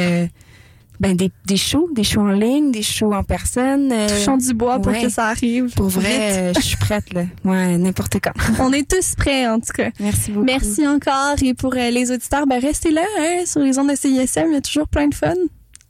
ben 1.03 1.17
des, 1.17 1.31
des 1.47 1.57
shows, 1.57 1.89
des 1.93 2.05
shows 2.05 2.21
en 2.21 2.31
ligne, 2.33 2.71
des 2.71 2.83
shows 2.83 3.13
en 3.13 3.25
personne. 3.25 3.91
euh, 3.93 4.07
Touchons 4.09 4.37
du 4.37 4.55
bois 4.55 4.79
pour 4.79 4.93
ouais. 4.93 5.03
que 5.03 5.09
ça 5.09 5.27
arrive. 5.27 5.75
Pour 5.75 5.89
vrai, 5.89 6.19
euh, 6.39 6.53
je 6.55 6.61
suis 6.61 6.77
prête 6.77 7.13
là. 7.13 7.25
Ouais, 7.45 7.77
n'importe 7.77 8.19
quand. 8.23 8.31
On 8.61 8.73
est 8.73 8.89
tous 8.89 9.17
prêts, 9.17 9.49
en 9.49 9.59
tout 9.59 9.73
cas. 9.75 9.91
Merci 9.99 10.31
beaucoup. 10.31 10.47
Merci 10.47 10.87
encore. 10.87 11.35
Et 11.43 11.55
pour 11.55 11.75
euh, 11.75 11.91
les 11.91 12.13
auditeurs, 12.13 12.47
ben, 12.47 12.61
restez 12.61 12.93
là, 12.93 13.03
hein, 13.19 13.43
sur 13.45 13.61
les 13.61 13.79
ondes 13.81 13.91
de 13.91 13.97
CISM. 13.97 14.45
Il 14.47 14.55
y 14.55 14.57
a 14.57 14.61
toujours 14.61 14.87
plein 14.87 15.09
de 15.09 15.15
fun. 15.15 15.35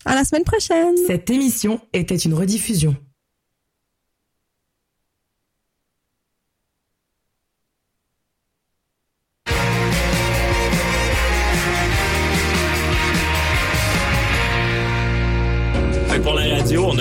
À 0.06 0.14
la 0.14 0.24
semaine 0.24 0.44
prochaine. 0.44 0.94
Cette 1.06 1.28
émission 1.30 1.78
était 1.92 2.16
une 2.16 2.34
rediffusion. 2.34 2.96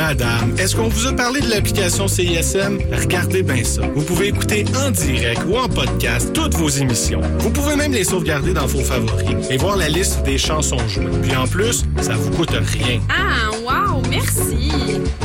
Madame, 0.00 0.54
est-ce 0.58 0.74
qu'on 0.74 0.88
vous 0.88 1.06
a 1.08 1.12
parlé 1.12 1.42
de 1.42 1.50
l'application 1.50 2.08
CISM? 2.08 2.78
Regardez 2.90 3.42
bien 3.42 3.62
ça. 3.62 3.82
Vous 3.94 4.02
pouvez 4.02 4.28
écouter 4.28 4.64
en 4.74 4.90
direct 4.90 5.42
ou 5.46 5.58
en 5.58 5.68
podcast 5.68 6.32
toutes 6.32 6.54
vos 6.54 6.70
émissions. 6.70 7.20
Vous 7.40 7.50
pouvez 7.50 7.76
même 7.76 7.92
les 7.92 8.04
sauvegarder 8.04 8.54
dans 8.54 8.64
vos 8.64 8.80
favoris 8.80 9.50
et 9.50 9.58
voir 9.58 9.76
la 9.76 9.90
liste 9.90 10.22
des 10.22 10.38
chansons 10.38 10.78
jouées. 10.88 11.04
Puis 11.22 11.36
en 11.36 11.46
plus, 11.46 11.84
ça 12.00 12.14
vous 12.14 12.30
coûte 12.30 12.50
rien. 12.50 12.98
Ah, 13.10 13.50
wow, 13.62 14.00
merci. 14.08 14.70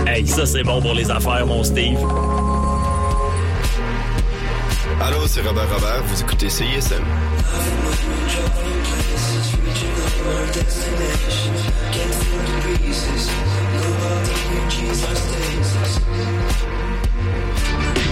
Hey, 0.05 0.27
ça 0.27 0.45
c'est 0.45 0.63
bon 0.63 0.81
pour 0.81 0.93
les 0.93 1.09
affaires, 1.09 1.47
mon 1.47 1.63
Steve. 1.63 1.97
Allô, 5.01 5.25
c'est 5.25 5.41
Robert 5.41 5.73
Robert, 5.73 6.03
vous 6.05 6.21
écoutez 6.21 6.49
CISM. 6.49 7.01
our 10.27 10.45
destination. 10.47 11.53
can 11.91 12.09
feel 12.21 12.41
the 12.49 12.55
breezes, 12.61 13.27
no 13.73 13.85
energies 14.55 15.01
are 15.09 15.15
stasis. 15.15 15.93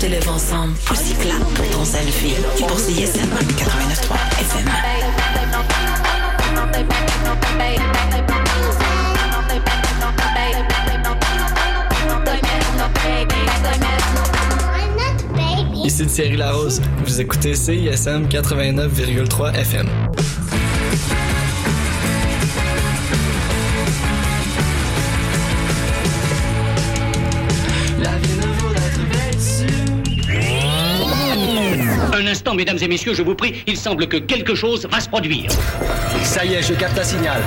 Te 0.00 0.06
lève 0.06 0.28
ensemble, 0.30 0.72
aussi 0.90 1.14
clap 1.14 1.38
pour 1.54 1.68
ton 1.68 1.84
selfie. 1.84 2.34
Pour 2.58 2.78
CISM 2.78 3.28
89.3 3.58 4.16
FM. 4.40 4.70
Ici 15.84 16.06
Thierry 16.06 16.36
Larose, 16.36 16.80
vous 17.04 17.20
écoutez 17.20 17.54
CISM 17.54 18.26
89,3 18.26 19.54
FM. 19.54 20.09
Un 32.20 32.26
instant, 32.26 32.54
mesdames 32.54 32.76
et 32.82 32.88
messieurs, 32.88 33.14
je 33.14 33.22
vous 33.22 33.34
prie, 33.34 33.64
il 33.66 33.78
semble 33.78 34.06
que 34.06 34.18
quelque 34.18 34.54
chose 34.54 34.86
va 34.92 35.00
se 35.00 35.08
produire. 35.08 35.50
Ça 36.22 36.44
y 36.44 36.52
est, 36.52 36.62
je 36.62 36.74
capte 36.74 36.98
un 36.98 37.02
signal. 37.02 37.40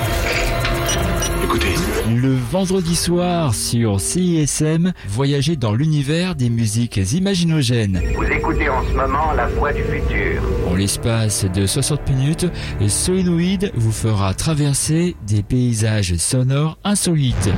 Écoutez. 1.44 1.74
Le 2.08 2.34
vendredi 2.34 2.96
soir 2.96 3.54
sur 3.54 4.00
CISM, 4.00 4.92
voyagez 5.06 5.54
dans 5.54 5.74
l'univers 5.74 6.34
des 6.34 6.50
musiques 6.50 6.96
imaginogènes. 6.96 8.02
Vous 8.16 8.24
écoutez 8.24 8.68
en 8.68 8.82
ce 8.84 8.94
moment 8.94 9.32
la 9.36 9.46
voix 9.46 9.72
du 9.72 9.84
futur. 9.84 10.42
En 10.68 10.74
l'espace 10.74 11.44
de 11.44 11.66
60 11.66 12.10
minutes, 12.10 12.46
Solenoid 12.88 13.70
vous 13.76 13.92
fera 13.92 14.34
traverser 14.34 15.14
des 15.24 15.44
paysages 15.44 16.16
sonores 16.16 16.78
insolites. 16.82 17.50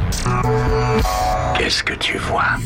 Qu'est-ce 1.57 1.83
que 1.83 1.95
tu 1.95 2.19
vois? 2.19 2.59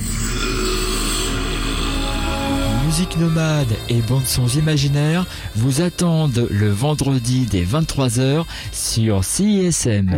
Musique 2.90 3.18
nomade 3.18 3.72
et 3.88 4.00
bandes 4.00 4.26
sons 4.26 4.48
imaginaires 4.48 5.24
vous 5.54 5.80
attendent 5.80 6.48
le 6.50 6.70
vendredi 6.70 7.46
dès 7.48 7.62
23h 7.62 8.44
sur 8.72 9.22
CISM. 9.22 10.10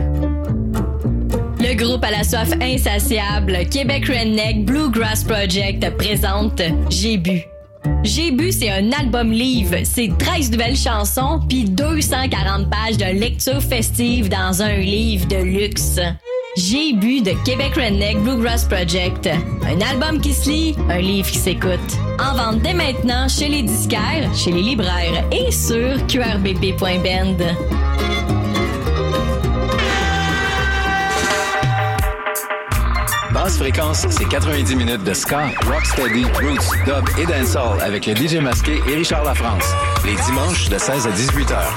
Le 1.61 1.75
groupe 1.75 2.03
à 2.03 2.11
la 2.11 2.25
soif 2.25 2.49
insatiable, 2.63 3.59
Québec 3.71 4.07
Redneck 4.07 4.65
Bluegrass 4.65 5.23
Project 5.23 5.87
présente 5.99 6.63
J'ai 6.89 7.19
bu. 7.19 7.43
J'ai 8.05 8.31
bu, 8.31 8.51
c'est 8.51 8.71
un 8.71 8.91
album 8.93 9.31
livre. 9.33 9.77
C'est 9.85 10.11
13 10.19 10.53
nouvelles 10.53 10.75
chansons 10.75 11.41
puis 11.47 11.65
240 11.65 12.71
pages 12.71 12.97
de 12.97 13.21
lecture 13.21 13.61
festive 13.61 14.31
dans 14.31 14.63
un 14.63 14.77
livre 14.79 15.29
de 15.29 15.37
luxe. 15.37 16.01
J'ai 16.55 16.93
bu 16.93 17.23
de 17.23 17.33
Québec 17.47 17.77
Redneck 17.77 18.19
Bluegrass 18.19 18.67
Project. 18.67 19.27
Un 19.27 19.81
album 19.81 20.21
qui 20.21 20.35
se 20.35 20.51
lit, 20.51 20.77
un 20.91 20.99
livre 20.99 21.31
qui 21.31 21.39
s'écoute. 21.39 21.81
En 22.21 22.35
vente 22.35 22.61
dès 22.61 22.75
maintenant 22.75 23.27
chez 23.27 23.49
les 23.49 23.63
disquaires, 23.63 24.31
chez 24.35 24.53
les 24.53 24.61
libraires 24.61 25.25
et 25.33 25.51
sur 25.51 26.07
qrbb.bend. 26.09 27.39
Basse 33.33 33.57
fréquence, 33.57 34.07
c'est 34.11 34.29
90 34.29 34.77
minutes 34.77 35.05
de 35.05 35.15
ska, 35.15 35.47
rocksteady, 35.67 36.25
roots, 36.25 36.77
dub 36.85 37.09
et 37.19 37.25
dancehall 37.25 37.81
avec 37.81 38.05
le 38.05 38.15
DJ 38.15 38.43
masqué 38.43 38.79
et 38.91 38.97
Richard 38.97 39.25
Lafrance. 39.25 39.73
Les 40.05 40.17
dimanches 40.27 40.69
de 40.69 40.77
16 40.77 41.07
à 41.07 41.11
18 41.13 41.51
heures. 41.51 41.75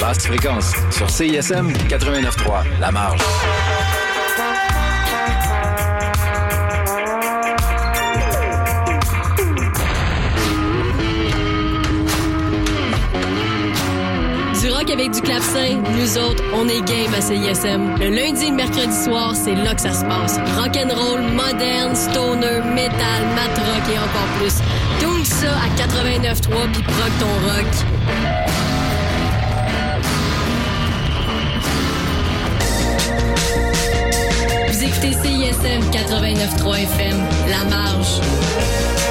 Basse 0.00 0.24
fréquence 0.24 0.72
sur 0.92 1.10
CISM 1.10 1.72
89.3, 1.88 2.62
La 2.80 2.92
Marge. 2.92 3.20
Avec 14.94 15.10
du 15.10 15.20
clavecin, 15.22 15.82
nous 15.98 16.18
autres, 16.18 16.42
on 16.54 16.68
est 16.68 16.80
game 16.82 17.12
à 17.14 17.20
CISM. 17.20 17.96
Le 17.98 18.10
lundi 18.10 18.46
et 18.46 18.50
le 18.50 18.54
mercredi 18.54 18.94
soir, 18.94 19.34
c'est 19.34 19.56
là 19.56 19.74
que 19.74 19.80
ça 19.80 19.92
se 19.92 20.04
passe. 20.04 20.38
Rock'n'roll, 20.56 21.20
moderne, 21.32 21.96
stoner, 21.96 22.60
metal, 22.72 23.22
mat 23.34 23.58
rock 23.58 23.82
et 23.92 23.98
encore 23.98 24.30
plus. 24.38 24.54
Tout 25.00 25.24
ça 25.24 25.50
à 25.50 25.68
89.3 25.76 26.70
puis 26.72 26.82
proc 26.82 27.10
ton 27.18 27.26
rock. 27.48 27.66
Vous 34.68 34.84
écoutez 34.84 35.12
CISM 35.12 35.90
89.3 35.90 36.82
FM, 36.82 37.16
La 37.50 37.64
Marge. 37.68 38.20